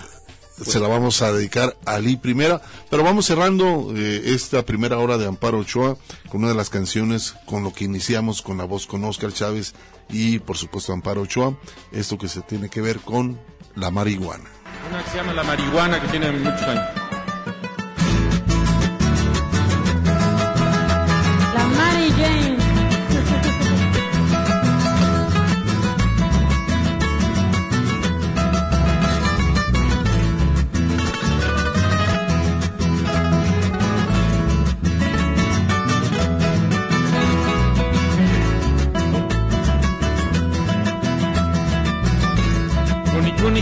[0.61, 5.17] se la vamos a dedicar a Lee Primera, pero vamos cerrando eh, esta primera hora
[5.17, 5.97] de Amparo Ochoa
[6.30, 9.73] con una de las canciones con lo que iniciamos con la voz con Oscar Chávez
[10.09, 11.57] y por supuesto Amparo Ochoa,
[11.91, 13.39] esto que se tiene que ver con
[13.80, 14.49] la marihuana.
[14.89, 17.09] Una que se llama La Marihuana que tiene muchos años.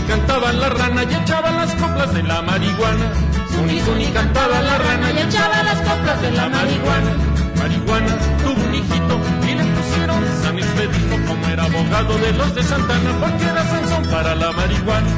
[0.08, 3.12] Cuni Cuni cantaba la rana y echaba las coplas de la marihuana.
[3.54, 7.12] Cuni Cuni cantaba la rana y echaba las coplas de la marihuana.
[7.56, 12.62] Marihuana tuvo un hijito y le pusieron San Expedito como era abogado de los de
[12.62, 15.10] Santana porque era Sansón para la marihuana.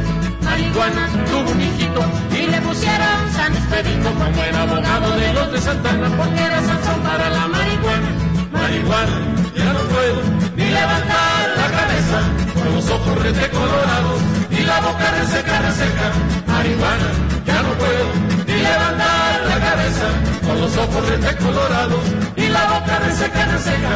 [0.42, 5.60] Marihuana tuvo un hijito y le pusieron San Expedito como era abogado de los de
[5.60, 8.08] Santana porque era Sansón para la marihuana.
[8.52, 9.16] Marihuana,
[9.54, 10.22] ya no puedo
[10.56, 12.18] ni levantar la cabeza
[12.54, 14.39] con los ojos rete colorados y
[14.70, 16.06] la boca reseca, reseca.
[16.46, 17.10] Marihuana,
[17.44, 18.06] ya no puedo
[18.46, 20.06] ni levantar la cabeza
[20.46, 22.04] con los ojos rete colorados
[22.36, 23.94] y la boca reseca, reseca.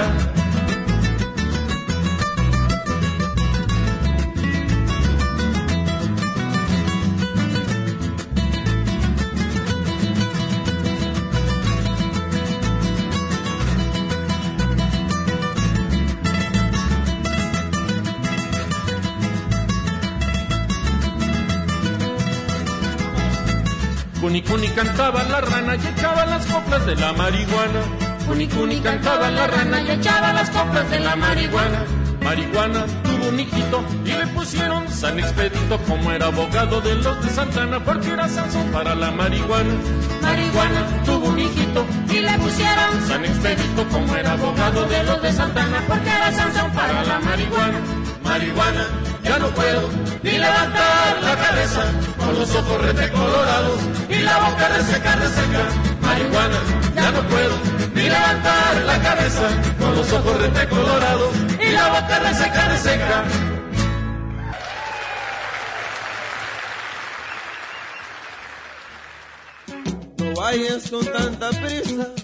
[24.24, 27.80] Cuni Cuni cantaba la rana y echaba las coplas de la marihuana.
[28.26, 31.84] Cuni Cuni cantaba la rana y echaba las coplas de la marihuana.
[32.22, 37.30] Marihuana tuvo un hijito y le pusieron San Expedito como era abogado de los de
[37.32, 39.74] Santana porque era Sansón para la marihuana.
[40.22, 45.32] Marihuana tuvo un hijito y le pusieron San Expedito como era abogado de los de
[45.32, 47.78] Santana porque era Sansón para la marihuana.
[48.24, 48.86] Marihuana,
[49.24, 49.88] ya no puedo
[50.22, 51.82] ni levantar la cabeza
[52.18, 55.64] con los ojos rete colorados y la boca reseca, reseca.
[56.00, 56.60] Marihuana,
[56.94, 57.56] ya no puedo
[57.94, 59.48] ni levantar la cabeza
[59.78, 63.24] con los ojos rete colorados y la boca reseca, reseca.
[70.18, 72.23] No vayas con tanta prisa.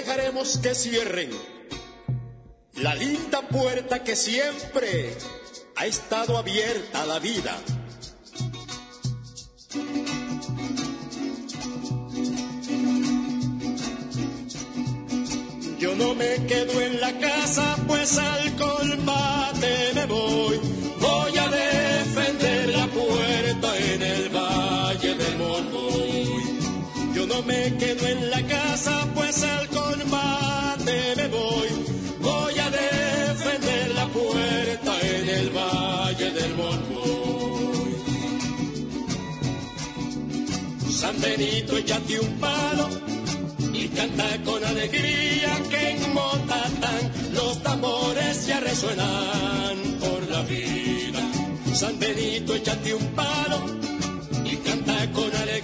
[0.00, 1.30] Dejaremos que cierren
[2.76, 5.14] la linda puerta que siempre
[5.76, 7.54] ha estado abierta a la vida.
[15.78, 20.60] Yo no me quedo en la casa, pues al colmate me voy.
[20.98, 24.69] Voy a defender la puerta en el Monroy.
[27.46, 31.68] Me quedo en la casa, pues al colmate me voy.
[32.20, 37.94] Voy a defender la puerta en el valle del Monroy.
[40.90, 42.88] San Benito, échate un palo
[43.72, 51.20] y canta con alegría que en Motatán los tambores ya resuenan por la vida.
[51.74, 53.60] San Benito, échate un palo
[54.44, 55.59] y canta con alegría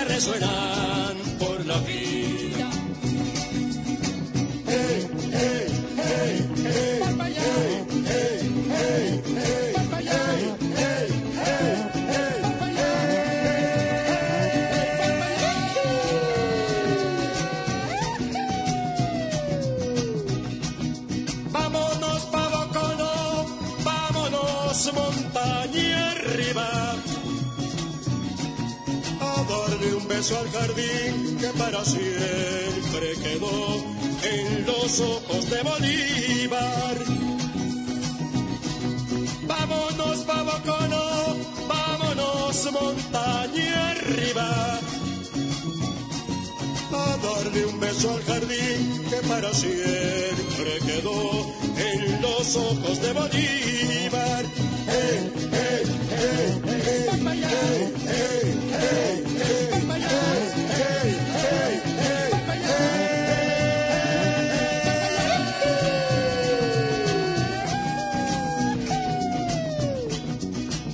[0.00, 2.21] resuenan por la vida.
[30.22, 33.84] Beso al jardín que para siempre quedó
[34.22, 36.96] en los ojos de Bolívar.
[39.48, 41.04] Vámonos pa' Bocono,
[41.66, 44.48] vámonos montaña arriba.
[46.92, 51.52] A darle un beso al jardín que para siempre quedó
[51.90, 54.71] en los ojos de Bolívar.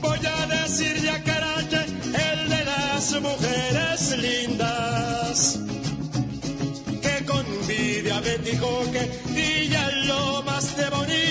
[0.01, 1.69] Voy a decir ya caray
[2.31, 3.69] el de las mujeres
[8.45, 11.28] dijo que Villa Lomas de Bonito.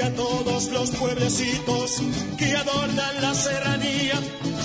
[0.00, 2.02] y a todos los pueblecitos
[2.38, 4.18] que adornan la serranía,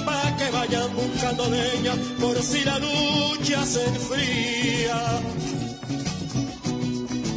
[0.05, 5.19] para que vayan buscando leña por si la lucha se enfría.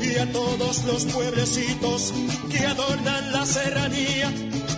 [0.00, 2.12] Y a todos los pueblecitos
[2.50, 4.32] que adornan la serranía,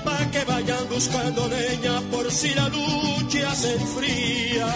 [0.05, 4.68] para que vayan buscando leña por si la lucha se enfría.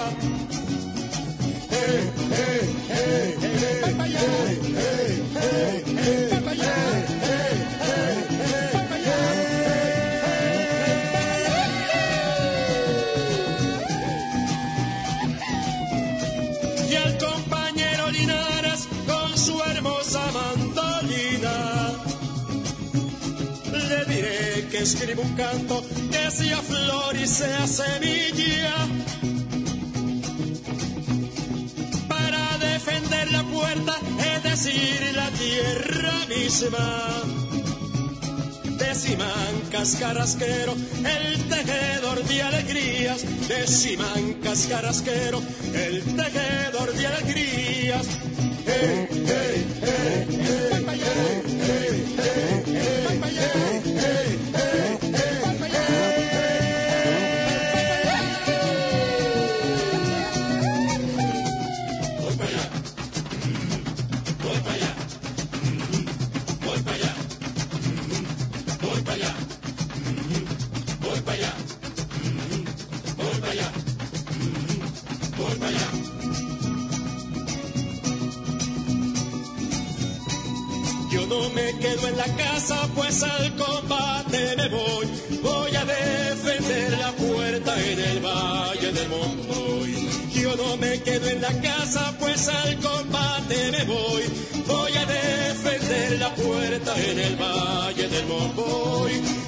[1.70, 3.34] Hey, hey, hey,
[24.84, 25.82] escriba un canto
[26.12, 28.74] que sea flor y sea semilla.
[32.06, 33.94] Para defender la puerta,
[34.34, 37.22] es decir, la tierra misma.
[38.78, 43.24] De Simancas Carrasquero, el tejedor de alegrías.
[43.48, 48.06] De Simancas Carrasquero, el tejedor de alegrías.
[48.66, 50.73] Hey, hey, hey, hey, hey, hey,
[81.94, 85.06] quedo en la casa, pues al combate me voy.
[85.42, 90.08] Voy a defender la puerta en el valle del Montoy.
[90.34, 94.22] Yo no me quedo en la casa, pues al combate me voy.
[94.66, 99.43] Voy a defender la puerta en el valle del Montoy.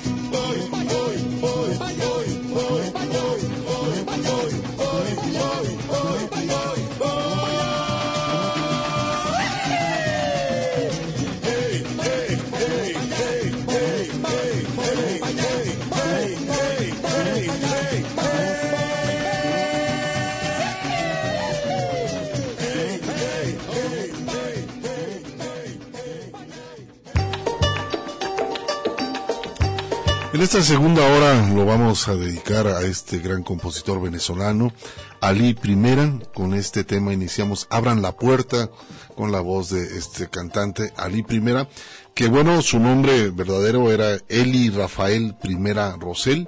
[30.47, 34.73] Esta segunda hora lo vamos a dedicar a este gran compositor venezolano,
[35.21, 36.21] Ali Primera.
[36.35, 38.71] Con este tema iniciamos Abran la puerta
[39.17, 41.69] con la voz de este cantante Ali Primera,
[42.15, 46.47] que bueno, su nombre verdadero era Eli Rafael Primera Rosell,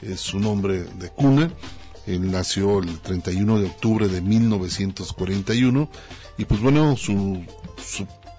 [0.00, 1.50] es su nombre de cuna.
[2.06, 5.90] Él nació el 31 de octubre de 1941
[6.38, 7.44] y pues bueno, su,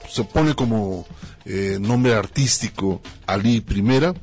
[0.09, 1.05] se pone como
[1.43, 4.13] eh, nombre artístico Ali Primera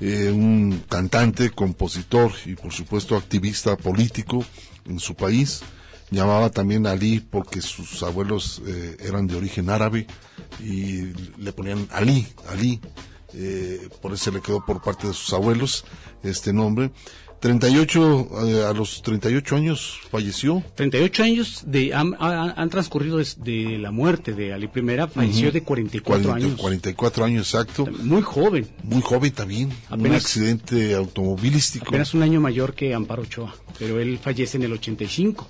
[0.00, 4.44] eh, un cantante, compositor y por supuesto activista político
[4.86, 5.62] en su país.
[6.10, 10.06] Llamaba también Ali porque sus abuelos eh, eran de origen árabe
[10.60, 12.80] y le ponían Ali, Ali.
[13.34, 15.84] Eh, por eso le quedó por parte de sus abuelos
[16.22, 16.90] este nombre.
[17.42, 20.62] 38, eh, a los 38 años falleció.
[20.76, 26.46] 38 años de, han, transcurrido desde la muerte de Ali I, falleció de 44 40,
[26.46, 26.60] años.
[26.60, 27.86] 44 años, exacto.
[28.04, 28.68] Muy joven.
[28.84, 29.70] Muy joven también.
[29.90, 31.86] un Apenas- accidente automovilístico.
[31.88, 35.48] Apenas un año mayor que Amparo Ochoa, pero él fallece en el 85.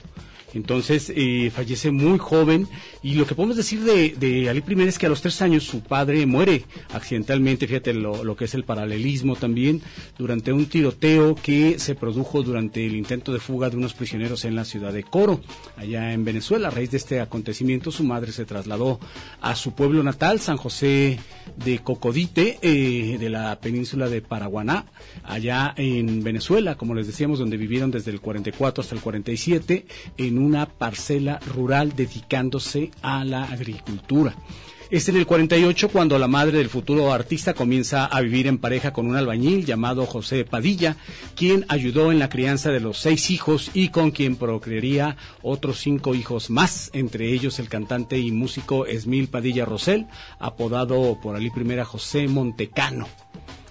[0.55, 2.69] Entonces eh, fallece muy joven
[3.03, 5.65] y lo que podemos decir de, de Ali I es que a los tres años
[5.65, 9.83] su padre muere accidentalmente, fíjate lo, que es el paralelismo también,
[10.19, 14.55] durante un tiroteo que se produjo durante el intento de fuga de unos prisioneros en
[14.55, 15.41] la ciudad de Coro,
[15.77, 16.69] allá en Venezuela.
[16.69, 19.01] A raíz de este acontecimiento su madre se trasladó
[19.41, 21.19] a su pueblo natal, San José
[21.57, 24.87] de Cocodite, eh, de la península de Paraguaná,
[25.25, 29.87] allá en Venezuela, como les decíamos, donde vivieron desde el 44 hasta el 47,
[30.17, 34.35] en una parcela rural dedicándose a la agricultura.
[34.93, 38.93] Es en el 48 cuando la madre del futuro artista comienza a vivir en pareja
[38.93, 40.99] con un albañil llamado José Padilla,
[41.35, 46.15] quien ayudó en la crianza de los seis hijos y con quien procrearía otros cinco
[46.15, 51.87] hijos más, entre ellos el cantante y músico Esmil Padilla Rosell, apodado por Ali Primera
[51.87, 53.09] José Montecano.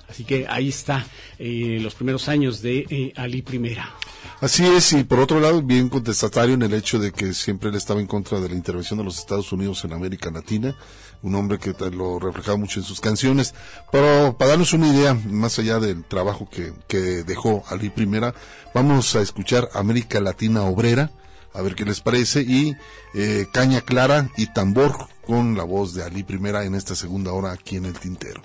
[0.10, 1.06] Así que ahí está
[1.38, 3.94] eh, los primeros años de eh, Ali Primera.
[4.42, 7.76] Así es, y por otro lado, bien contestatario en el hecho de que siempre él
[7.76, 10.76] estaba en contra de la intervención de los Estados Unidos en América Latina,
[11.22, 13.54] un hombre que lo reflejaba mucho en sus canciones.
[13.92, 18.34] Pero para darnos una idea, más allá del trabajo que, que dejó Ali Primera,
[18.74, 21.12] vamos a escuchar América Latina Obrera,
[21.54, 22.76] a ver qué les parece, y
[23.14, 27.52] eh, Caña Clara y Tambor con la voz de Ali Primera en esta segunda hora
[27.52, 28.42] aquí en el Tintero.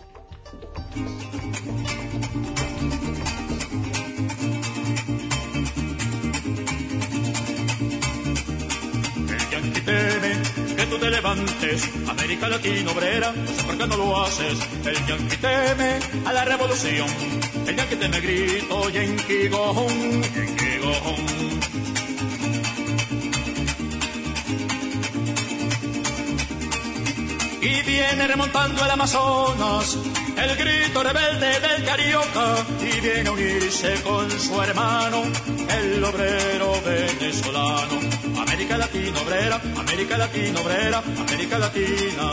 [9.87, 13.33] Que tú te levantes, América Latina obrera,
[13.65, 14.59] por qué no lo haces.
[14.85, 17.09] El yanqui teme a la revolución,
[17.67, 21.66] el yanqui teme grito, yanqui gojón, yanqui gojón.
[27.67, 29.99] Y viene remontando el Amazonas,
[30.37, 35.25] el grito rebelde del carioca, y viene a unirse con su hermano,
[35.69, 37.99] el obrero venezolano.
[38.41, 42.31] América Latina obrera, América Latina obrera, América Latina.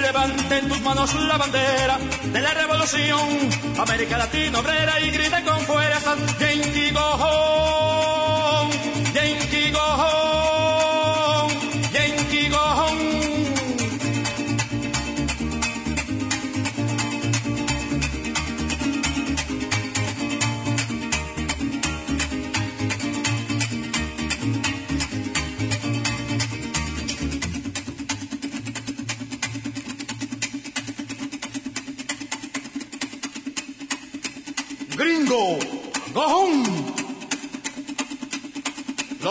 [0.00, 1.98] Levanten tus manos la bandera
[2.32, 6.16] de la revolución, América Latina obrera y griten con fuerza,
[6.94, 8.19] go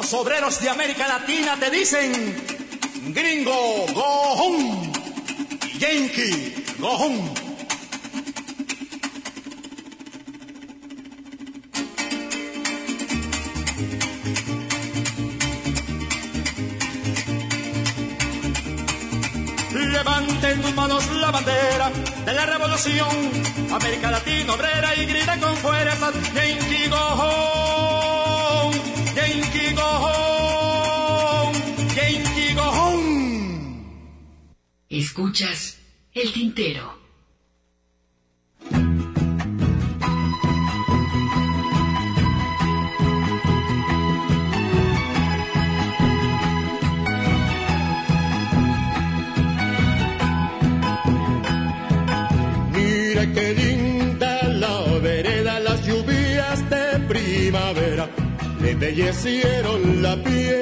[0.02, 2.14] Los obreros de América Latina te dicen,
[3.14, 4.94] gringo, go home.
[5.78, 7.34] Yankee, go home.
[19.74, 21.92] Levanten tus manos la bandera
[22.26, 23.10] de la revolución,
[23.70, 28.19] América Latina obrera y grita con fuerza, Yankee go
[35.00, 35.78] Escuchas
[36.14, 36.94] el tintero.
[52.74, 58.10] Mira qué linda la vereda, las lluvias de primavera
[58.62, 60.59] le embellecieron la piel.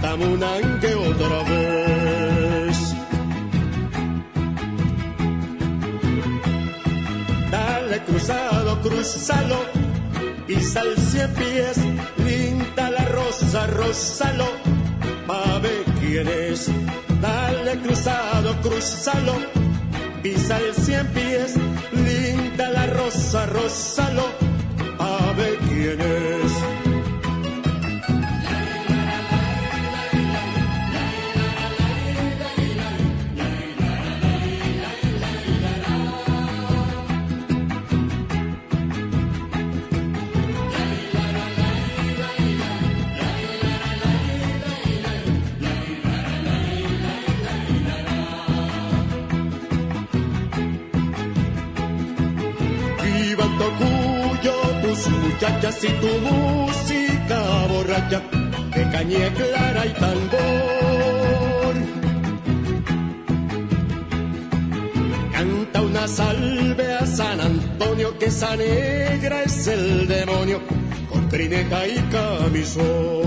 [0.00, 2.94] El tamunanque otra vez.
[7.50, 9.58] Dale cruzado, cruzalo,
[10.46, 11.76] pisa el cien pies,
[12.24, 14.46] linda la rosa, rózalo,
[15.26, 16.68] pa' ver quién es.
[17.20, 19.34] Dale cruzado, cruzalo,
[20.22, 21.54] pisa el cien pies,
[21.92, 24.26] linda la rosa, rózalo,
[24.98, 26.29] pa' ver quién es.
[59.10, 61.74] Cañé clara y tambor.
[65.32, 70.60] Canta una salve a San Antonio, que esa negra es el demonio,
[71.08, 73.19] con trineja y camisón.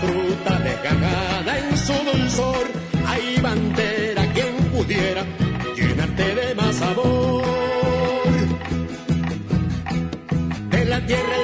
[0.00, 2.66] Fruta desgajada en su dulzor.
[3.06, 5.24] Hay bandera quien pudiera
[5.76, 7.44] llenarte de más sabor.
[10.70, 11.41] De la tierra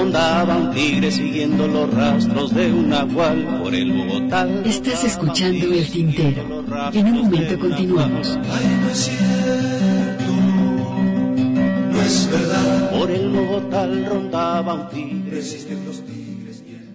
[0.00, 3.60] rondaba un tigre siguiendo los rastros de un nahual.
[3.62, 4.48] Por el Bogotá.
[4.64, 6.64] Estás escuchando El Tintero.
[6.92, 8.38] En un momento continuamos.
[8.38, 10.32] no es cierto,
[11.92, 12.90] no es verdad.
[12.98, 15.38] Por el Bogotá rondaba un tigre.
[15.38, 16.88] Existen los tigres y el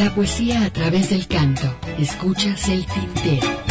[0.00, 1.74] La poesía a través del canto.
[1.98, 3.69] Escuchas El Tintero.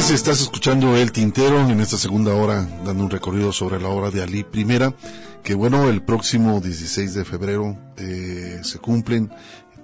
[0.00, 3.90] Así es, estás escuchando El Tintero en esta segunda hora, dando un recorrido sobre la
[3.90, 4.66] obra de Ali I,
[5.42, 9.30] que bueno, el próximo 16 de febrero eh, se cumplen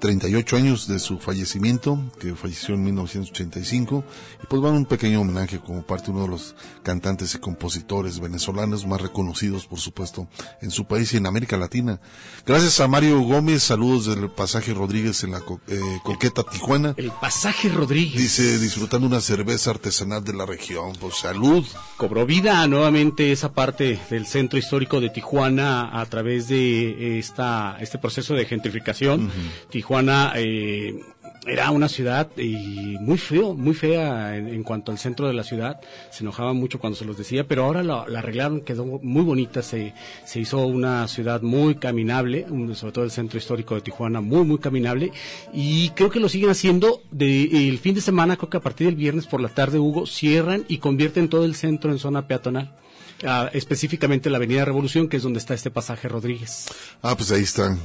[0.06, 4.04] 38 años de su fallecimiento, que falleció en 1985,
[4.40, 6.54] y pues van un pequeño homenaje como parte de uno de los
[6.84, 10.28] cantantes y compositores venezolanos más reconocidos, por supuesto,
[10.62, 11.98] en su país y en América Latina.
[12.46, 16.94] Gracias a Mario Gómez, saludos del pasaje Rodríguez en la eh, Coqueta Tijuana.
[16.96, 18.22] El pasaje Rodríguez.
[18.22, 21.66] Dice, disfrutando una cerveza artesanal de la región, pues salud.
[21.96, 27.98] cobró vida nuevamente esa parte del centro histórico de Tijuana a través de esta este
[27.98, 29.32] proceso de gentrificación.
[29.68, 29.95] Tijuana
[30.36, 31.00] eh,
[31.46, 35.80] era una ciudad y muy feo, muy fea en, cuanto al centro de la ciudad.
[36.10, 39.62] Se enojaba mucho cuando se los decía, pero ahora la, la arreglaron, quedó muy bonita.
[39.62, 39.94] Se,
[40.34, 45.12] hizo una ciudad muy caminable, sobre todo el centro histórico de Tijuana, muy, muy caminable.
[45.52, 47.02] Y creo que lo siguen haciendo.
[47.10, 50.06] De, el fin de semana, creo que a partir del viernes por la tarde, Hugo,
[50.06, 52.74] cierran y convierten todo el centro en zona peatonal.
[53.24, 56.66] Ah, específicamente la Avenida Revolución, que es donde está este pasaje Rodríguez.
[57.02, 57.78] Ah, pues ahí está el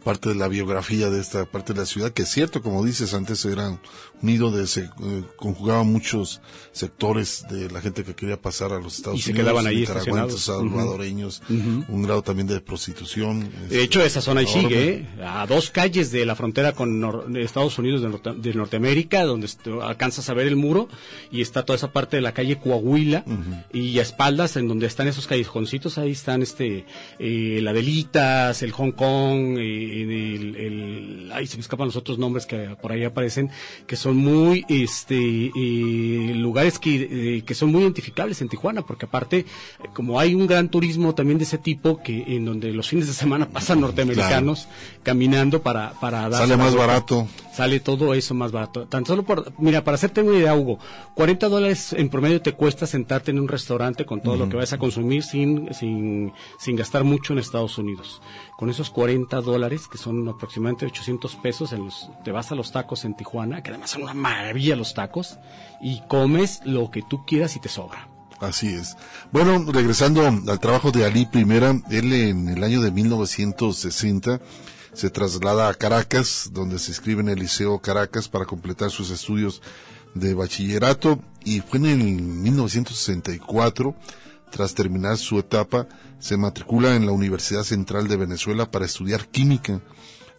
[0.00, 3.14] parte de la biografía de esta parte de la ciudad, que es cierto, como dices,
[3.14, 3.78] antes era
[4.22, 6.40] un nido de, se eh, conjugaban muchos
[6.72, 9.80] sectores de la gente que quería pasar a los Estados Y se Unidos, quedaban ahí
[9.80, 13.50] nicaragüenses, salvadoreños, un grado también de prostitución.
[13.68, 15.06] De hecho, esa zona ahí sigue, ¿eh?
[15.24, 19.48] a dos calles de la frontera con Nor- Estados Unidos de, Norte- de Norteamérica, donde
[19.82, 20.88] alcanzas a ver el muro,
[21.30, 23.24] y está toda esa parte de la calle Coahuila,
[23.72, 26.84] y a espaldas, en donde están esos callejoncitos, ahí están este
[27.18, 32.18] eh, la Delitas, el Hong Kong, eh, el, el- ay, se me escapan los otros
[32.18, 33.50] nombres que por ahí aparecen,
[33.86, 39.06] que son muy este eh, lugares que, eh, que son muy identificables en Tijuana, porque
[39.06, 39.46] aparte, eh,
[39.94, 43.12] como hay un gran turismo también de ese tipo, que en donde los fines de
[43.12, 44.68] semana pasan norteamericanos
[45.02, 47.28] caminando para, para darse Sale más barato.
[47.60, 48.86] Sale todo eso más barato.
[48.86, 50.78] Tan solo por, mira, para hacerte una idea, Hugo,
[51.14, 54.72] 40 dólares en promedio te cuesta sentarte en un restaurante con todo lo que vas
[54.72, 58.22] a consumir sin, sin, sin gastar mucho en Estados Unidos.
[58.56, 62.72] Con esos 40 dólares, que son aproximadamente 800 pesos, en los, te vas a los
[62.72, 65.38] tacos en Tijuana, que además son una maravilla los tacos,
[65.82, 68.08] y comes lo que tú quieras y te sobra.
[68.40, 68.96] Así es.
[69.32, 74.40] Bueno, regresando al trabajo de Ali Primera, él en el año de 1960
[75.00, 79.62] se traslada a Caracas, donde se inscribe en el Liceo Caracas para completar sus estudios
[80.12, 83.94] de bachillerato y fue en el 1964,
[84.50, 89.80] tras terminar su etapa, se matricula en la Universidad Central de Venezuela para estudiar química.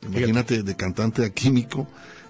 [0.04, 1.88] Imagínate, de cantante a químico.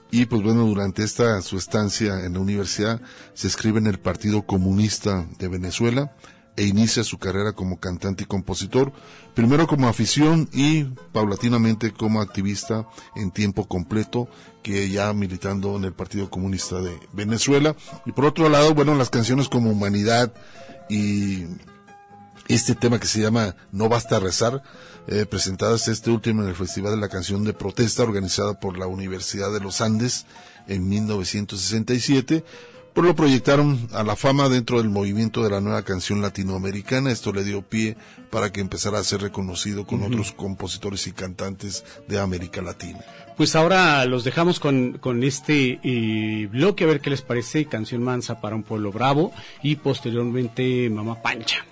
[0.10, 3.02] Y pues bueno, durante esta su estancia en la universidad
[3.34, 6.16] se escribe en el Partido Comunista de Venezuela
[6.58, 8.92] e inicia su carrera como cantante y compositor,
[9.34, 10.84] primero como afición y
[11.14, 14.28] paulatinamente como activista en tiempo completo,
[14.62, 17.76] que ya militando en el Partido Comunista de Venezuela.
[18.06, 20.34] Y por otro lado, bueno, las canciones como Humanidad
[20.90, 21.46] y
[22.48, 24.62] este tema que se llama No Basta Rezar,
[25.08, 28.88] eh, presentadas este último en el Festival de la Canción de Protesta organizada por la
[28.88, 30.26] Universidad de los Andes
[30.68, 32.44] en 1967,
[32.94, 37.12] pues lo proyectaron a la fama dentro del movimiento de la nueva canción latinoamericana.
[37.12, 37.96] Esto le dio pie
[38.30, 43.00] para que empezara a ser reconocido con otros compositores y cantantes de América Latina.
[43.38, 48.04] Pues ahora los dejamos con, con este eh, bloque, a ver qué les parece, canción
[48.04, 49.32] mansa para un pueblo bravo
[49.64, 51.66] y posteriormente Mamá Pancha.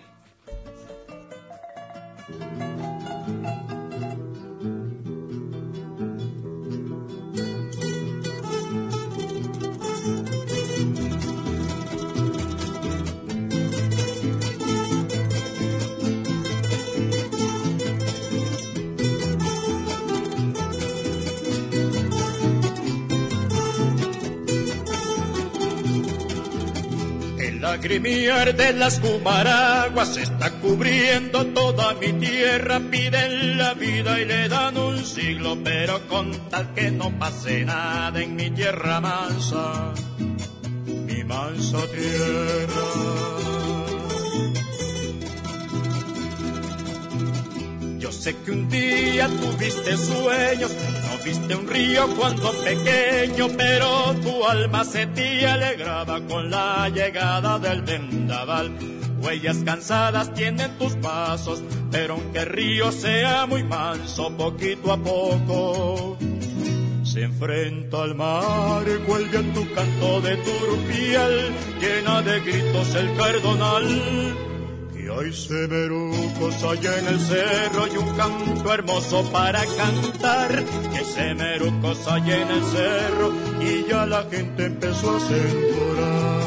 [27.80, 32.80] Lagrimiar de las cumaraguas está cubriendo toda mi tierra.
[32.80, 38.22] Piden la vida y le dan un siglo, pero con tal que no pase nada
[38.22, 39.94] en mi tierra mansa,
[41.08, 42.86] mi mansa tierra.
[47.98, 50.72] Yo sé que un día tuviste sueños,
[51.30, 57.60] no viste un río cuando pequeño, pero tu alma se te alegraba con la llegada
[57.60, 58.72] del vendaval.
[59.22, 61.62] Huellas cansadas tienen tus pasos,
[61.92, 66.18] pero aunque el río sea muy manso, poquito a poco
[67.04, 74.49] se enfrenta al mar, cuelga tu canto de turpial, llena de gritos el cardonal.
[75.20, 80.64] Hay semerucos allá en el cerro y un canto hermoso para cantar.
[80.94, 86.40] Que semerucos allá en el cerro y ya la gente empezó a sembrar.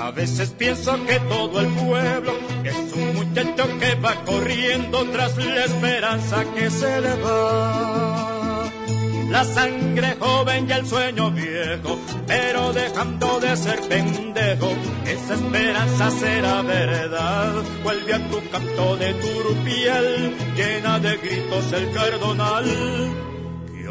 [0.00, 2.32] A veces pienso que todo el pueblo
[2.64, 8.25] es un muchacho que va corriendo tras la esperanza que se le va.
[9.30, 14.70] La sangre joven y el sueño viejo, pero dejando de ser pendejo,
[15.04, 17.52] esa esperanza será verdad.
[17.82, 22.64] Vuelve a tu canto de turupiel, llena de gritos el cardonal.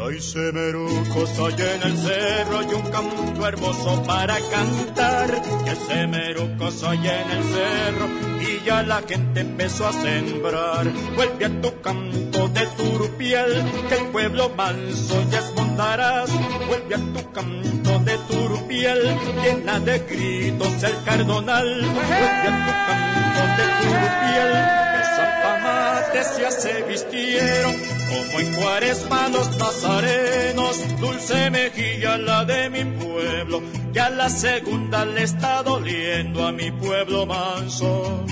[0.06, 5.42] Hay semerucos allá en el cerro y un canto hermoso para cantar.
[5.64, 10.86] Que semerucos allá en el cerro y ya la gente empezó a sembrar.
[11.14, 16.30] Vuelve a tu canto de turupiel, que el pueblo manso ya escondarás.
[16.66, 21.80] Vuelve a tu canto de llena de gritos el cardonal.
[21.82, 24.50] Vuelve a tu canto de turupiel,
[24.92, 27.74] que zapamates ya se vistieron,
[28.08, 33.62] como en cuaresma los nazarenos, dulce mejilla la de mi pueblo,
[33.92, 38.24] que a la segunda le está doliendo a mi pueblo manso.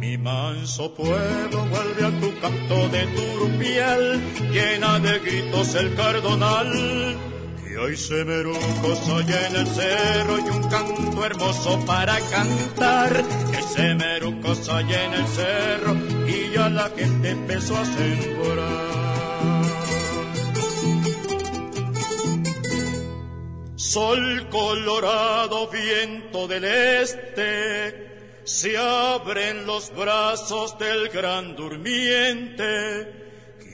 [0.00, 4.20] Mi manso pueblo vuelve a tu canto de turpial,
[4.52, 7.28] llena de gritos el cardonal
[7.84, 13.24] hay semerucos allá en el cerro y un canto hermoso para cantar.
[13.52, 15.96] Que semerucos allá en el cerro
[16.26, 18.98] y ya la gente empezó a sembrar.
[23.76, 33.27] Sol colorado, viento del este, se abren los brazos del gran durmiente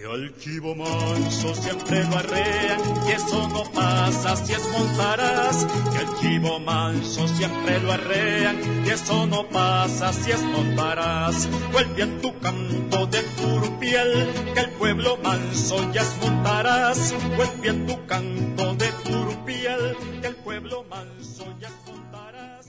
[0.04, 5.66] que al chivo manso siempre lo arrean y eso no pasa si es montarás.
[5.92, 11.48] Que al chivo manso siempre lo arrean y eso no pasa si es montarás.
[11.72, 17.14] Vuelve a tu canto de turpiel que el pueblo manso ya es montarás.
[17.36, 22.66] Vuelve a tu canto de turpiel que el pueblo manso ya es montarás.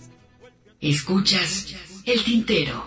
[0.80, 1.76] Escuchas
[2.06, 2.86] el tintero.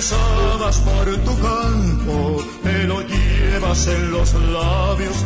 [0.00, 5.16] Que rezabas por tu campo, te lo llevas en los labios,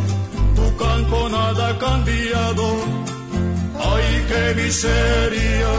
[0.56, 2.64] tu campo nada ha cambiado.
[3.78, 5.72] Ay, qué miseria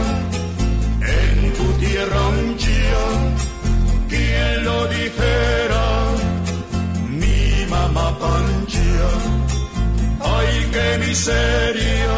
[1.01, 3.03] en tu tierra un día,
[4.07, 5.85] ¿quién lo dijera?
[7.09, 9.09] Mi mamá Panchia.
[10.21, 12.15] Ay, qué miseria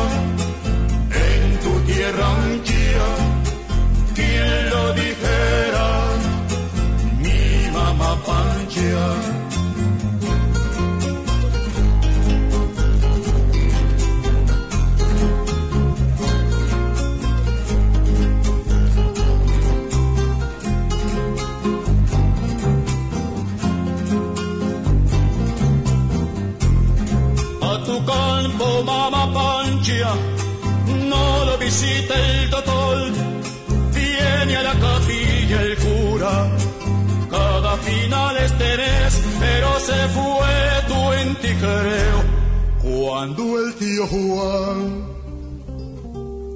[1.26, 3.08] en tu tierra un día,
[4.14, 5.97] ¿quién lo dijera?
[8.80, 8.84] A
[27.84, 30.14] tu campo, Mama Panchia,
[31.10, 33.12] no lo visita el doctor,
[33.92, 36.67] viene a la capilla el cura
[37.78, 40.56] cada final tenés, pero se fue
[40.88, 42.20] tu en ti creo.
[42.82, 45.06] Cuando el tío Juan,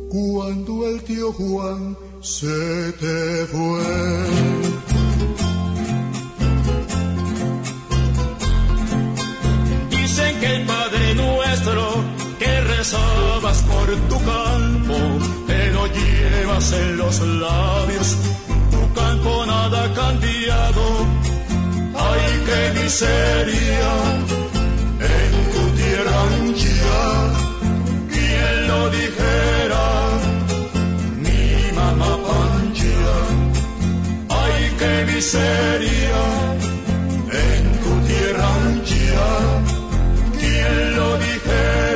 [0.10, 3.84] cuando el tío Juan se te fue.
[9.89, 12.03] Dicen que el Padre Nuestro
[12.39, 14.98] que rezabas por tu campo,
[15.48, 18.18] te lo llevas en los labios
[18.94, 20.84] campo nada ha cambiado.
[21.96, 23.92] Ay, qué miseria
[25.16, 27.00] en tu tierra ancha.
[28.14, 29.86] ¿Quién lo dijera?
[31.24, 31.44] Mi
[31.80, 33.16] mamá Panchia.
[34.30, 36.24] Ay, qué miseria
[37.48, 39.30] en tu tierra ancha.
[40.40, 41.91] ¿Quién lo dijera?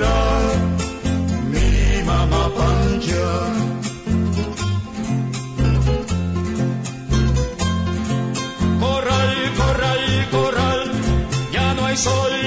[11.96, 12.45] Sol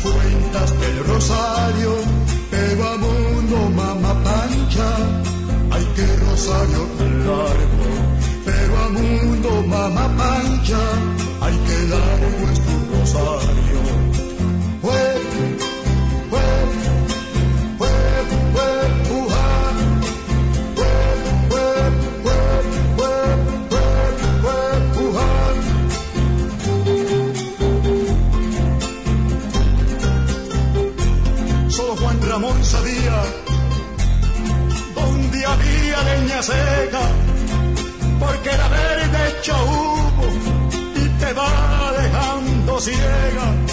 [0.00, 1.92] cuentas del Rosario,
[2.50, 4.88] pero a mundo mamá pancha,
[5.70, 7.88] Ay, que rosario tan largo,
[8.44, 10.82] pero a mundo mamá pancha,
[11.40, 12.63] hay que largo es
[36.44, 37.00] seca,
[38.20, 40.24] porque la verde hecho humo
[40.94, 43.63] y te va dejando ciega.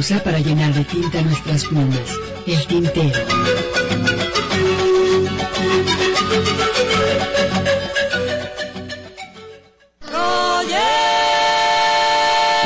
[0.00, 2.18] Pausa para llenar de tinta nuestras plumas.
[2.46, 3.20] El tintero.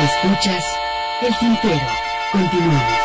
[0.04, 0.64] Escuchas
[1.22, 1.86] El tintero.
[2.30, 3.03] Continuamos.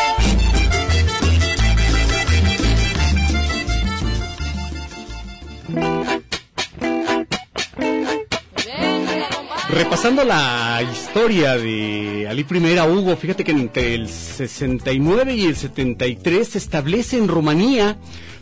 [10.09, 16.47] Repasando la historia de Ali I, Hugo, fíjate que entre el 69 y el 73
[16.47, 17.99] se establece en Rumanía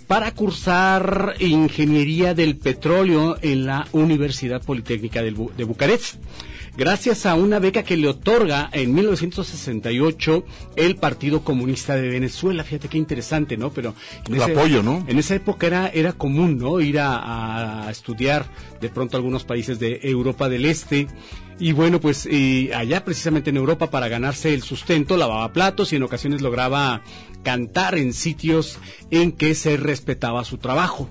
[0.08, 6.16] para cursar ingeniería del petróleo en la Universidad Politécnica Bu- de Bucarest.
[6.78, 10.46] Gracias a una beca que le otorga en 1968
[10.76, 12.64] el Partido Comunista de Venezuela.
[12.64, 13.72] Fíjate qué interesante, ¿no?
[13.72, 13.96] Pero
[14.28, 15.04] en El apoyo, ¿no?
[15.08, 16.80] En esa época era, era común, ¿no?
[16.80, 18.46] Ir a, a estudiar
[18.80, 21.08] de pronto a algunos países de Europa del Este.
[21.60, 22.30] Y bueno, pues
[22.76, 27.02] allá precisamente en Europa para ganarse el sustento lavaba platos y en ocasiones lograba
[27.42, 28.78] cantar en sitios
[29.10, 31.10] en que se respetaba su trabajo.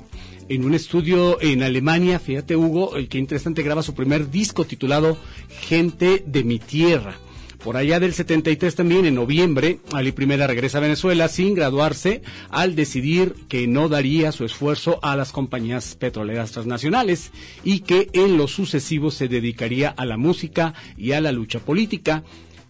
[0.48, 5.18] En un estudio en Alemania, fíjate Hugo, eh, qué interesante, graba su primer disco titulado
[5.60, 7.18] Gente de mi tierra.
[7.64, 12.76] Por allá del 73 también, en noviembre, Ali Primera regresa a Venezuela sin graduarse al
[12.76, 17.32] decidir que no daría su esfuerzo a las compañías petroleras transnacionales
[17.64, 22.22] y que en lo sucesivo se dedicaría a la música y a la lucha política.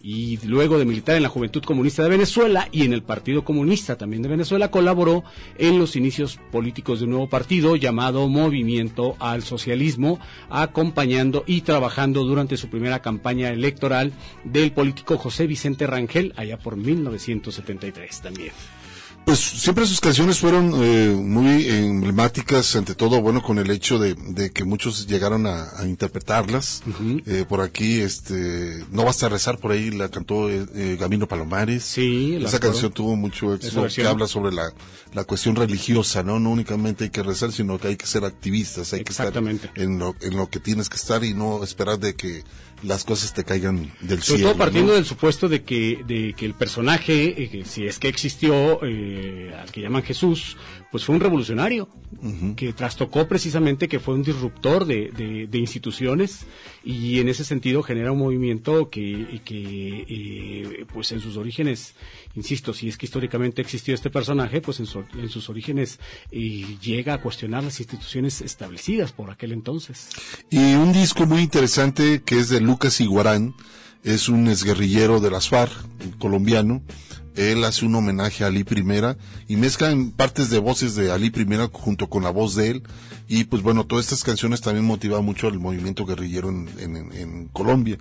[0.09, 3.97] Y luego de militar en la Juventud Comunista de Venezuela y en el Partido Comunista
[3.97, 5.25] también de Venezuela, colaboró
[5.57, 10.17] en los inicios políticos de un nuevo partido llamado Movimiento al Socialismo,
[10.49, 14.13] acompañando y trabajando durante su primera campaña electoral
[14.45, 18.53] del político José Vicente Rangel, allá por 1973 también.
[19.27, 24.13] Pues siempre sus canciones fueron eh, muy emblemáticas, ante todo, bueno, con el hecho de,
[24.13, 26.81] de que muchos llegaron a, a interpretarlas.
[27.25, 31.83] Eh, por aquí, este, No basta rezar, por ahí la cantó eh, eh, Gamino Palomares.
[31.83, 34.71] Sí, la Esa canción tuvo mucho éxito, que habla sobre la,
[35.13, 36.39] la cuestión religiosa, ¿no?
[36.39, 39.33] No únicamente hay que rezar, sino que hay que ser activistas, hay que estar
[39.75, 42.45] en lo, en lo que tienes que estar y no esperar de que
[42.83, 44.49] las cosas te caigan del Sobre cielo.
[44.51, 44.95] todo partiendo ¿no?
[44.95, 49.71] del supuesto de que, de que el personaje, eh, si es que existió, eh, al
[49.71, 50.57] que llaman Jesús,
[50.97, 51.87] pues fue un revolucionario,
[52.55, 56.47] que trastocó precisamente, que fue un disruptor de, de- de instituciones
[56.83, 61.93] y en ese sentido genera un movimiento que, que eh, pues en sus orígenes,
[62.33, 65.99] insisto, si es que históricamente existió este personaje, pues en, su- en sus orígenes
[66.31, 70.09] eh, llega a cuestionar las instituciones establecidas por aquel entonces.
[70.49, 73.53] Y un disco muy interesante que es de Lucas Iguarán,
[74.03, 75.73] es un exguerrillero de las FARC,
[76.17, 76.81] colombiano.
[77.37, 79.15] Él hace un homenaje a Ali Primera
[79.47, 82.83] y mezcla en partes de voces de Ali Primera junto con la voz de él.
[83.29, 87.11] Y pues bueno, todas estas canciones también motivan mucho el movimiento guerrillero en, en- en-
[87.13, 87.97] en Colombia.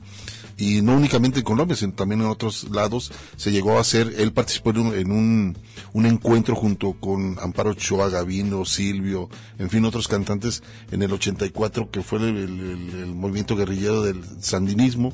[0.59, 4.33] Y no únicamente en Colombia, sino también en otros lados se llegó a hacer, él
[4.33, 5.59] participó en un, en un,
[5.93, 11.91] un encuentro junto con Amparo Ochoa, Gavino, Silvio, en fin, otros cantantes en el 84
[11.91, 15.13] que fue el, el- el movimiento guerrillero del sandinismo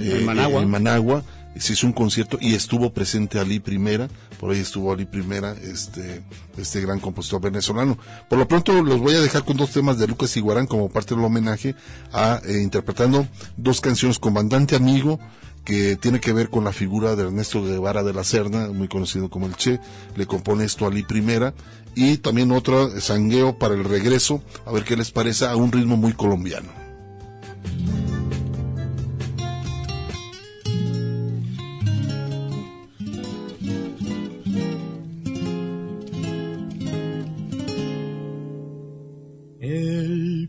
[0.00, 0.62] en Managua.
[0.62, 1.24] en Managua
[1.60, 4.08] se hizo un concierto y estuvo presente Ali Primera,
[4.38, 6.22] por ahí estuvo Ali Primera, este,
[6.56, 7.98] este gran compositor venezolano.
[8.28, 11.14] Por lo pronto los voy a dejar con dos temas de Lucas Iguarán como parte
[11.14, 11.74] del homenaje
[12.12, 13.26] a eh, interpretando
[13.56, 15.18] dos canciones Comandante Amigo
[15.64, 19.28] que tiene que ver con la figura de Ernesto Guevara de la Serna, muy conocido
[19.28, 19.78] como el Che,
[20.16, 21.52] le compone esto a Ali Primera,
[21.94, 25.98] y también otra, Sangueo para el regreso, a ver qué les parece, a un ritmo
[25.98, 26.70] muy colombiano.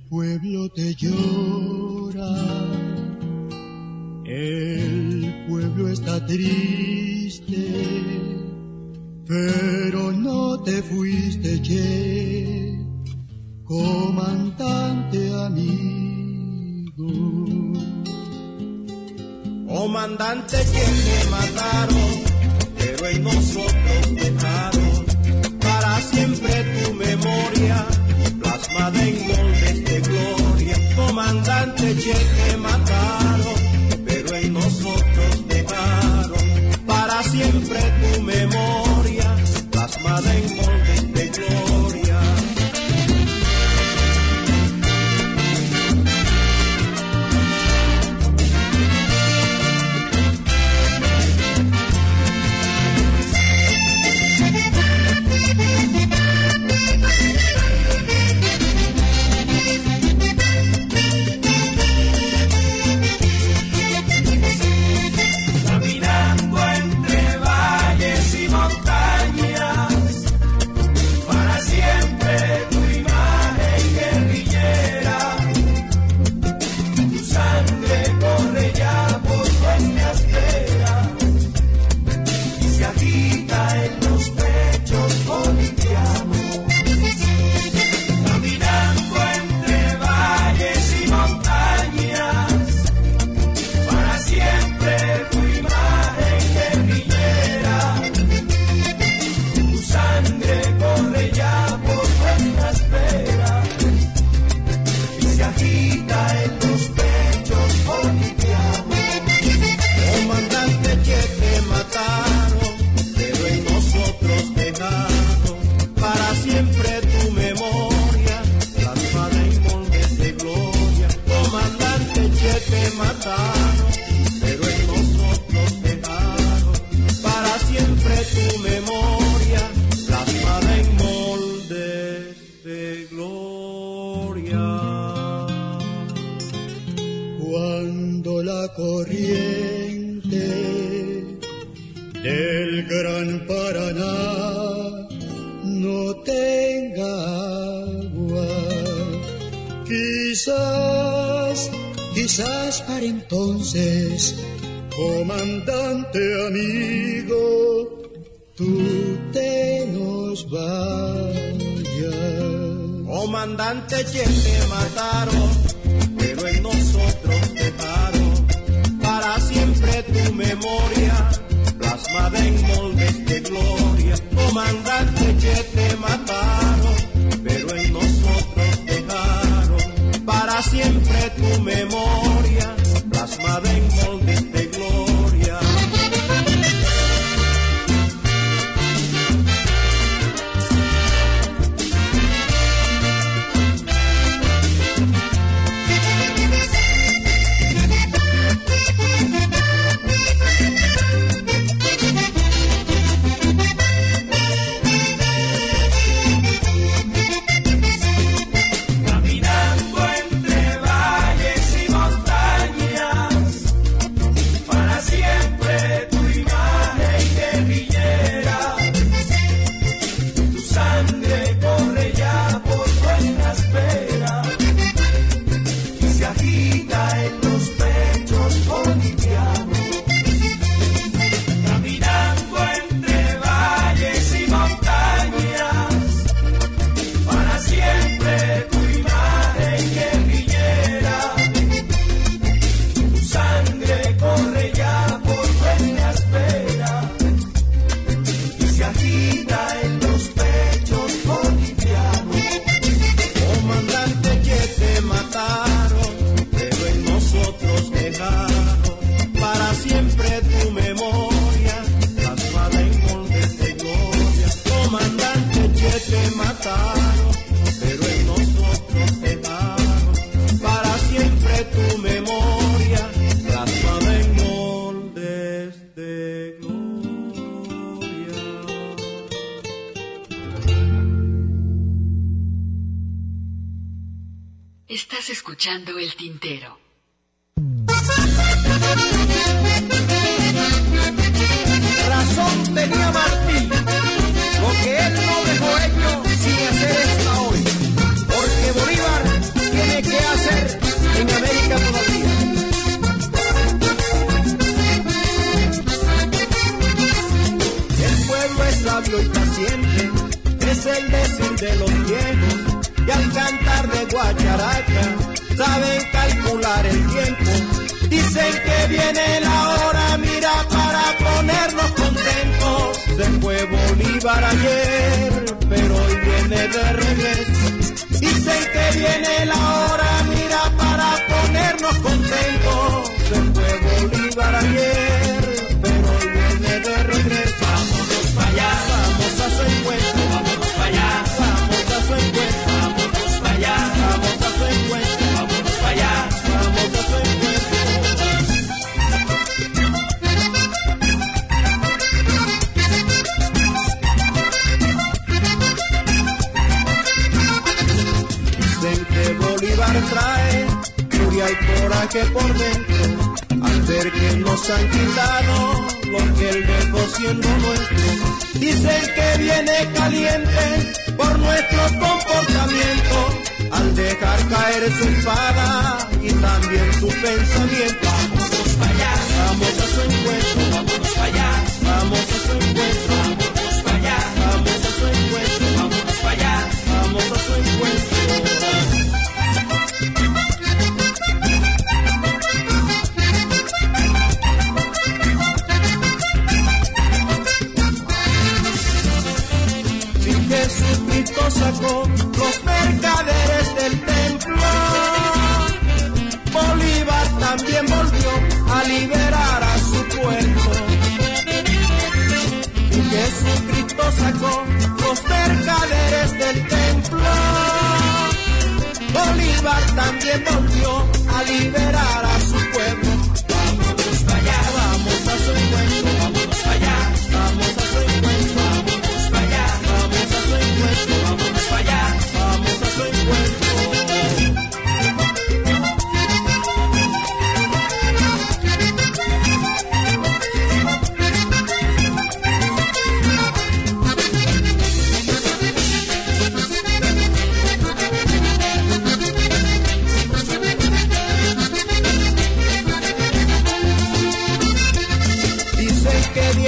[0.10, 2.36] pueblo te llora,
[4.26, 7.56] el pueblo está triste,
[9.28, 12.76] pero no te fuiste, che,
[13.64, 16.90] comandante amigo.
[19.68, 22.12] Comandante que me mataron,
[22.80, 25.06] pero en nosotros dejaron
[25.60, 26.52] para siempre
[26.84, 28.09] tu memoria
[28.60, 30.96] plasmada en moldes de gloria.
[30.96, 33.56] Comandante Che mataron,
[34.06, 38.89] pero en nosotros dejaron para siempre tu memoria.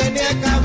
[0.09, 0.60] Viene a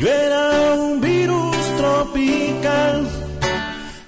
[0.00, 3.06] Yo era un virus tropical.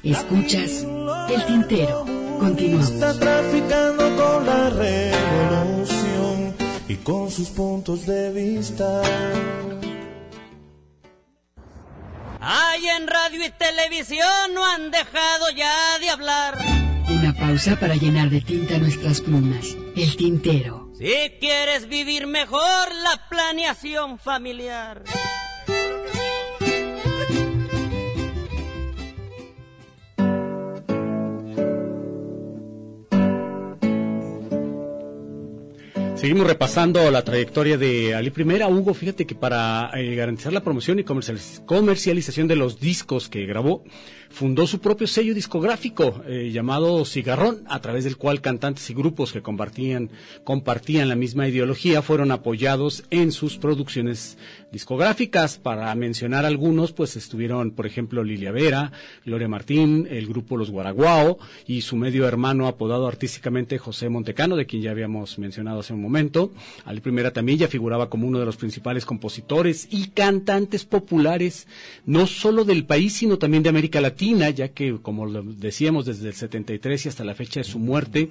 [0.02, 0.86] Escuchas
[1.28, 2.06] El Tintero.
[2.40, 2.90] Continuamos.
[2.90, 6.55] Está traficando con la revolución
[6.89, 9.02] y con sus puntos de vista.
[12.40, 16.56] Ay, en radio y televisión no han dejado ya de hablar.
[17.10, 19.77] Una pausa para llenar de tinta nuestras plumas.
[19.94, 20.90] El Tintero.
[20.97, 25.05] Si quieres vivir mejor, la planeación familiar.
[36.22, 38.68] Seguimos repasando la trayectoria de Ali Primera.
[38.68, 43.44] Hugo, fíjate que para eh, garantizar la promoción y comercializ- comercialización de los discos que
[43.44, 43.82] grabó,
[44.32, 49.32] fundó su propio sello discográfico eh, llamado Cigarrón, a través del cual cantantes y grupos
[49.32, 50.10] que compartían,
[50.42, 54.38] compartían la misma ideología fueron apoyados en sus producciones
[54.72, 55.59] discográficas.
[55.59, 58.90] Para mencionar algunos, pues estuvieron, por ejemplo, Lilia Vera,
[59.24, 64.66] Gloria Martín, el grupo Los Guaraguao y su medio hermano apodado artísticamente José Montecano, de
[64.66, 66.52] quien ya habíamos mencionado hace un momento.
[66.86, 71.68] Ali Primera también ya figuraba como uno de los principales compositores y cantantes populares,
[72.06, 74.21] no solo del país, sino también de América Latina,
[74.54, 78.30] ya que, como lo decíamos, desde el 73 y hasta la fecha de su muerte,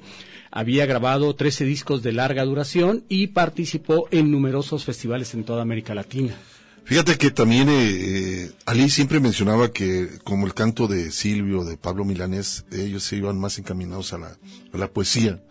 [0.49, 5.93] había grabado 13 discos de larga duración y participó en numerosos festivales en toda América
[5.93, 6.35] Latina.
[6.91, 11.77] Fíjate que también eh, eh, Ali siempre mencionaba que como el canto de Silvio, de
[11.77, 14.37] Pablo Milanés, ellos se iban más encaminados a la,
[14.73, 15.41] a la poesía,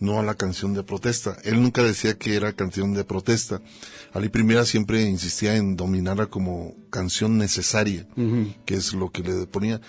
[0.00, 1.36] no a la canción de protesta.
[1.44, 3.60] Él nunca decía que era canción de protesta.
[4.14, 8.06] Ali Primera siempre insistía en dominarla como canción necesaria,
[8.64, 9.82] que es lo que le ponía.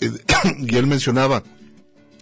[0.00, 0.12] Eh,
[0.60, 1.42] y él mencionaba,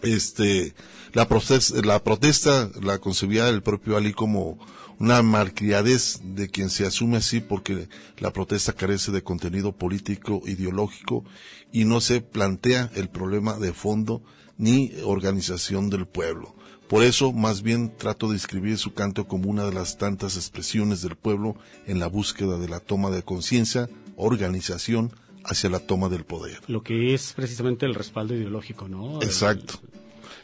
[0.03, 0.75] este,
[1.13, 4.59] la protesta, la protesta la concebía el propio Ali como
[4.99, 7.89] una malcriadez de quien se asume así porque
[8.19, 11.25] la protesta carece de contenido político, ideológico
[11.73, 14.23] y no se plantea el problema de fondo
[14.59, 16.55] ni organización del pueblo.
[16.89, 21.01] Por eso, más bien trato de escribir su canto como una de las tantas expresiones
[21.01, 21.57] del pueblo
[21.87, 25.11] en la búsqueda de la toma de conciencia, organización
[25.45, 26.61] hacia la toma del poder.
[26.69, 29.23] Lo que es precisamente el respaldo ideológico, ¿no?
[29.23, 29.81] Exacto.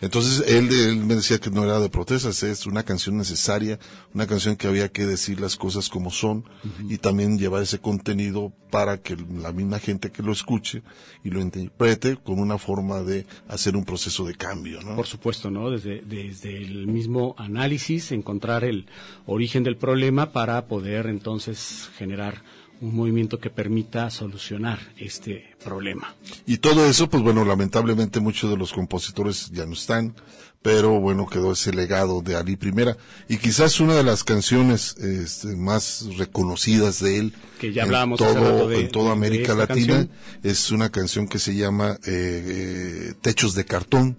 [0.00, 3.78] Entonces él, él me decía que no era de protestas, es una canción necesaria,
[4.14, 6.44] una canción que había que decir las cosas como son
[6.88, 10.82] y también llevar ese contenido para que la misma gente que lo escuche
[11.24, 14.96] y lo interprete con una forma de hacer un proceso de cambio, ¿no?
[14.96, 15.70] Por supuesto, ¿no?
[15.70, 18.86] Desde, desde el mismo análisis, encontrar el
[19.26, 22.42] origen del problema para poder entonces generar
[22.80, 26.14] un movimiento que permita solucionar este problema.
[26.46, 30.14] Y todo eso, pues bueno, lamentablemente muchos de los compositores ya no están,
[30.62, 32.96] pero bueno, quedó ese legado de Ali Primera.
[33.28, 38.34] Y quizás una de las canciones este, más reconocidas de él que ya hablábamos en,
[38.34, 40.09] todo, de, en toda América Latina
[40.42, 44.18] es una canción que se llama eh, Techos de Cartón.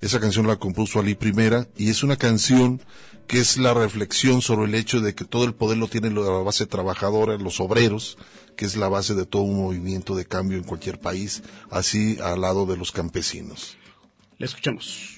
[0.00, 2.80] Esa canción la compuso Ali Primera y es una canción
[3.26, 6.22] que es la reflexión sobre el hecho de que todo el poder lo tiene la
[6.42, 8.16] base trabajadora, los obreros,
[8.56, 12.40] que es la base de todo un movimiento de cambio en cualquier país, así al
[12.40, 13.76] lado de los campesinos.
[14.38, 15.17] Le escuchamos.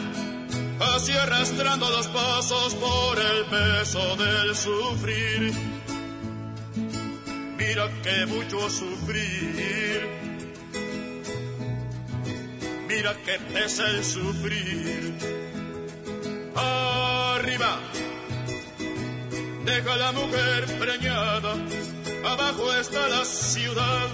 [0.81, 5.53] así arrastrando los pasos por el peso del sufrir.
[7.57, 10.09] Mira que mucho sufrir.
[12.87, 15.13] Mira que pesa el sufrir.
[16.55, 17.79] Arriba,
[19.65, 21.55] deja la mujer preñada.
[22.25, 24.07] Abajo está la ciudad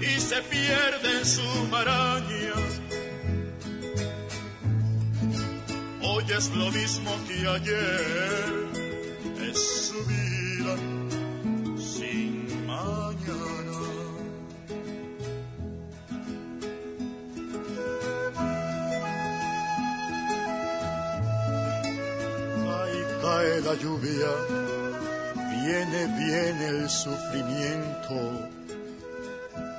[0.00, 2.79] y se pierde en su maraña
[6.10, 8.50] hoy es lo mismo que ayer,
[9.48, 9.58] es
[9.88, 10.74] su vida
[11.78, 13.78] sin mañana.
[22.76, 24.30] Ahí cae la lluvia,
[25.62, 28.48] viene, viene el sufrimiento,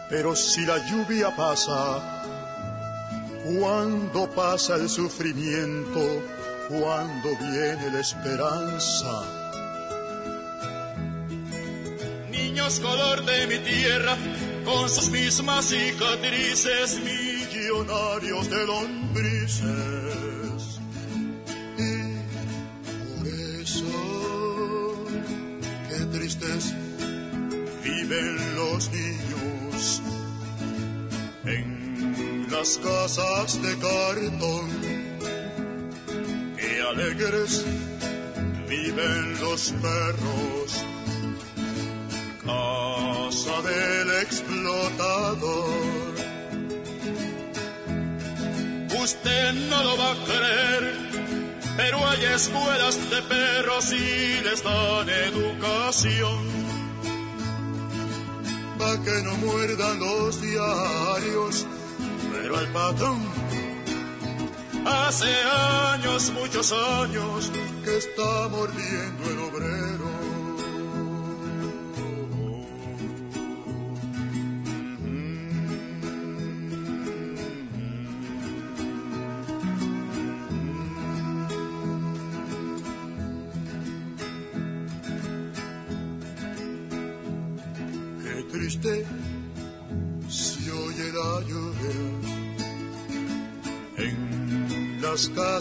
[0.09, 2.20] pero si la lluvia pasa,
[3.43, 5.99] cuando pasa el sufrimiento,
[6.67, 9.23] cuando viene la esperanza.
[12.29, 14.15] Niños color de mi tierra,
[14.63, 19.71] con sus mismas cicatrices, millonarios de lombrices.
[21.77, 22.13] Y
[23.17, 23.27] por
[23.61, 25.05] eso,
[25.89, 26.73] qué tristes
[27.83, 29.60] viven los niños
[32.61, 34.67] las casas de cartón.
[36.57, 37.65] Qué alegres
[38.69, 40.69] viven los perros,
[42.45, 46.13] casa del explotador.
[49.05, 50.83] Usted no lo va a creer,
[51.77, 56.51] pero hay escuelas de perros y les dan educación.
[59.05, 61.65] Que no muerdan los diarios,
[62.59, 63.19] el patrón
[64.85, 65.31] hace
[65.93, 67.51] años, muchos años,
[67.83, 69.90] que está mordiendo el obrero.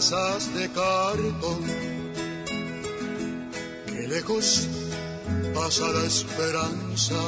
[0.01, 1.61] Casas de cartón.
[3.85, 4.67] Que lejos
[5.53, 7.21] pasa la esperanza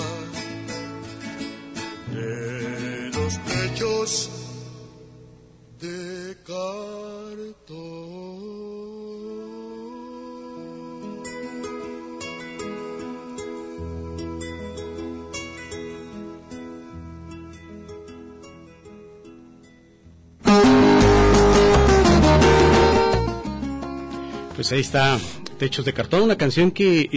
[24.64, 25.20] Pues ahí está,
[25.60, 27.10] Techos de Cartón, una canción que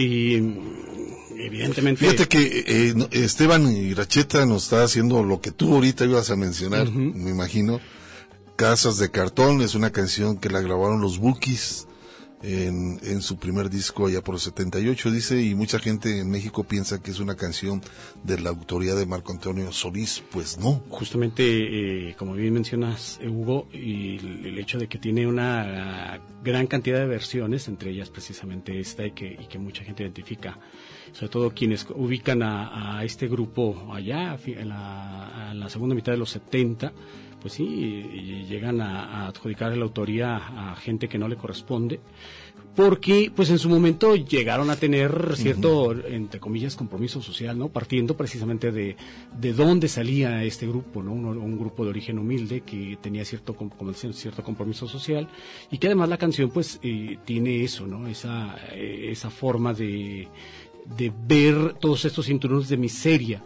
[1.37, 2.03] evidentemente...
[2.03, 6.91] Fíjate que eh, Esteban Iracheta nos está haciendo lo que tú ahorita ibas a mencionar,
[6.91, 7.79] me imagino.
[8.57, 11.86] Casas de Cartón es una canción que la grabaron los Bookies
[12.43, 17.01] en, su primer disco allá por el 78, dice, y mucha gente en México piensa
[17.01, 17.81] que es una canción
[18.23, 20.83] de la autoría de Marco Antonio Solís, pues no.
[20.89, 26.99] Justamente, eh, como bien mencionas, Hugo, y el, hecho de que tiene una gran cantidad
[26.99, 30.59] de versiones, entre ellas precisamente esta, y que, y que mucha gente identifica,
[31.13, 36.31] sobre todo quienes ubican a, este grupo allá, en en la segunda mitad de los
[36.31, 36.91] 70,
[37.41, 41.99] pues sí, y llegan a, adjudicar la autoría a gente que no le corresponde,
[42.75, 47.69] porque pues en su momento llegaron a tener cierto, entre comillas, compromiso social, ¿no?
[47.69, 48.95] Partiendo precisamente de,
[49.39, 51.13] de dónde salía este grupo, ¿no?
[51.13, 55.27] Un, grupo de origen humilde que tenía cierto, como cierto compromiso social
[55.71, 58.07] y que además la canción pues eh, tiene eso, ¿no?
[58.07, 60.27] Esa, eh, esa forma de,
[60.97, 63.41] de ver todos estos cinturones de miseria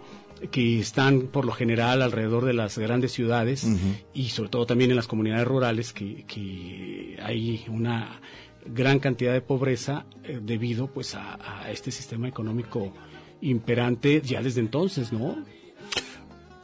[0.49, 3.67] que están por lo general alrededor de las grandes ciudades
[4.13, 8.19] y sobre todo también en las comunidades rurales que, que hay una
[8.65, 11.37] gran cantidad de pobreza eh, debido pues a,
[11.71, 12.93] este sistema económico
[13.41, 15.43] imperante ya desde entonces, ¿no?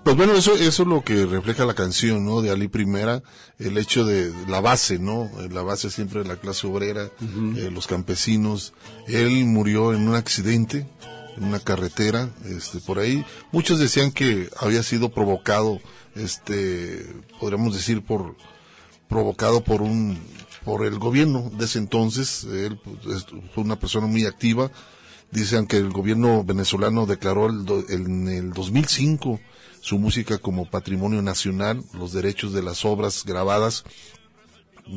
[0.04, 2.42] Pues bueno, eso, eso es lo que refleja la canción, ¿no?
[2.42, 3.24] De Ali Primera,
[3.60, 5.30] el hecho de la base, ¿no?
[5.52, 7.10] La base siempre de la clase obrera,
[7.58, 8.74] eh, los campesinos.
[9.08, 10.88] Él murió en un accidente,
[11.40, 13.26] una carretera, este, por ahí.
[13.52, 15.80] Muchos decían que había sido provocado,
[16.16, 17.06] este,
[17.40, 18.36] podríamos decir por,
[19.08, 20.20] provocado por un,
[20.64, 22.44] por el gobierno de ese entonces.
[22.44, 24.72] Él pues, fue una persona muy activa.
[25.32, 29.40] Dicen que el gobierno venezolano declaró en el 2005
[29.82, 33.84] su música como patrimonio nacional, los derechos de las obras grabadas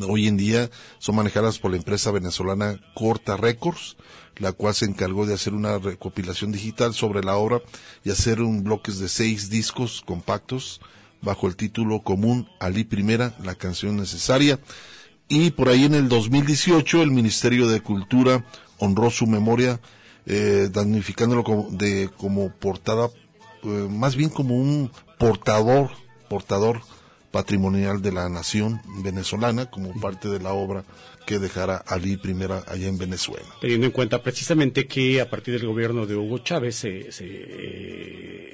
[0.09, 3.97] hoy en día son manejadas por la empresa venezolana Corta Records
[4.41, 7.61] la cual se encargó de hacer una recopilación digital sobre la obra
[8.05, 10.81] y hacer un bloques de seis discos compactos
[11.21, 14.59] bajo el título común Ali Primera, la canción necesaria.
[15.29, 18.47] Y por ahí en el 2018 el Ministerio de Cultura
[18.79, 19.79] honró su memoria,
[20.25, 23.11] eh, damnificándolo como, de, como portada,
[23.63, 25.91] eh, más bien como un portador,
[26.31, 26.81] portador
[27.31, 30.85] patrimonial de la nación venezolana como parte de la obra
[31.27, 33.47] que dejara Ali primera allá en Venezuela.
[33.61, 37.09] Teniendo en cuenta precisamente que a partir del gobierno de Hugo Chávez eh,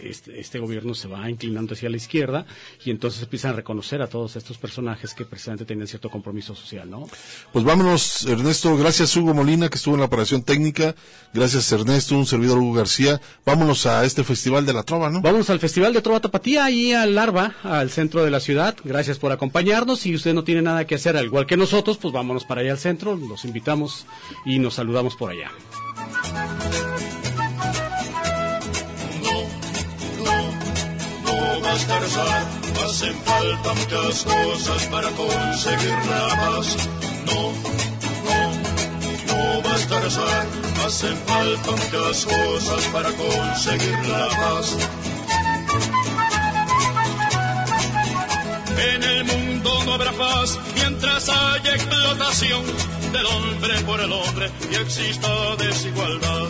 [0.02, 2.46] este, este, gobierno se va inclinando hacia la izquierda
[2.84, 6.88] y entonces empiezan a reconocer a todos estos personajes que precisamente tenían cierto compromiso social,
[6.88, 7.08] ¿no?
[7.52, 10.94] Pues vámonos, Ernesto, gracias Hugo Molina que estuvo en la operación técnica,
[11.32, 15.20] gracias Ernesto, un servidor Hugo García, vámonos a este Festival de la Trova, ¿no?
[15.22, 19.18] Vamos al Festival de Trova Tapatía, ahí al Larva, al centro de la ciudad, gracias
[19.18, 22.44] por acompañarnos, si usted no tiene nada que hacer, al igual que nosotros, pues vámonos
[22.44, 24.06] para allá al centro, los invitamos
[24.44, 25.50] y nos saludamos por allá.
[29.22, 29.42] No,
[30.24, 30.56] no,
[32.84, 36.76] hacen falta muchas cosas para conseguir la paz.
[37.26, 37.52] No,
[38.26, 38.38] no,
[39.26, 40.46] no basta rezar,
[40.86, 44.76] hacen falta muchas cosas para conseguir la paz.
[48.78, 52.64] En el mundo no habrá paz mientras haya explotación
[53.12, 56.48] del hombre por el hombre y exista desigualdad.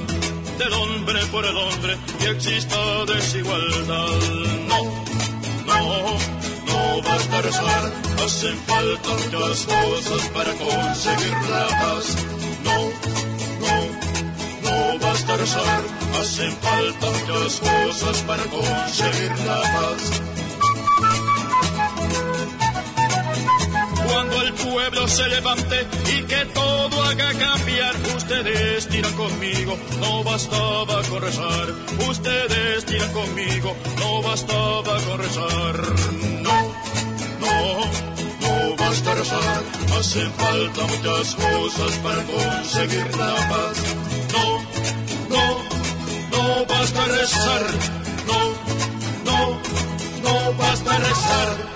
[0.59, 4.19] Del hombre por el hombre y exista desigualdad.
[4.67, 4.85] No,
[5.67, 6.19] no,
[6.67, 7.93] no basta rezar,
[8.25, 12.17] hacen falta muchas cosas para conseguir la paz.
[12.65, 12.79] No,
[13.61, 13.79] no,
[14.63, 15.83] no basta rezar,
[16.21, 20.36] hacen falta muchas cosas para conseguir la paz.
[24.17, 27.95] Cuando el pueblo se levante y que todo haga cambiar.
[28.17, 31.67] Ustedes tiran conmigo, no bastaba con rezar.
[32.09, 35.77] Ustedes tiran conmigo, no bastaba con rezar.
[36.41, 36.59] No,
[37.43, 37.57] no,
[38.41, 39.63] no basta rezar.
[39.99, 43.77] Hacen falta muchas cosas para conseguir la paz.
[44.33, 44.47] No,
[45.29, 45.45] no,
[46.31, 47.67] no basta rezar
[48.27, 48.41] no,
[49.25, 49.61] no,
[50.23, 51.76] no basta rezar.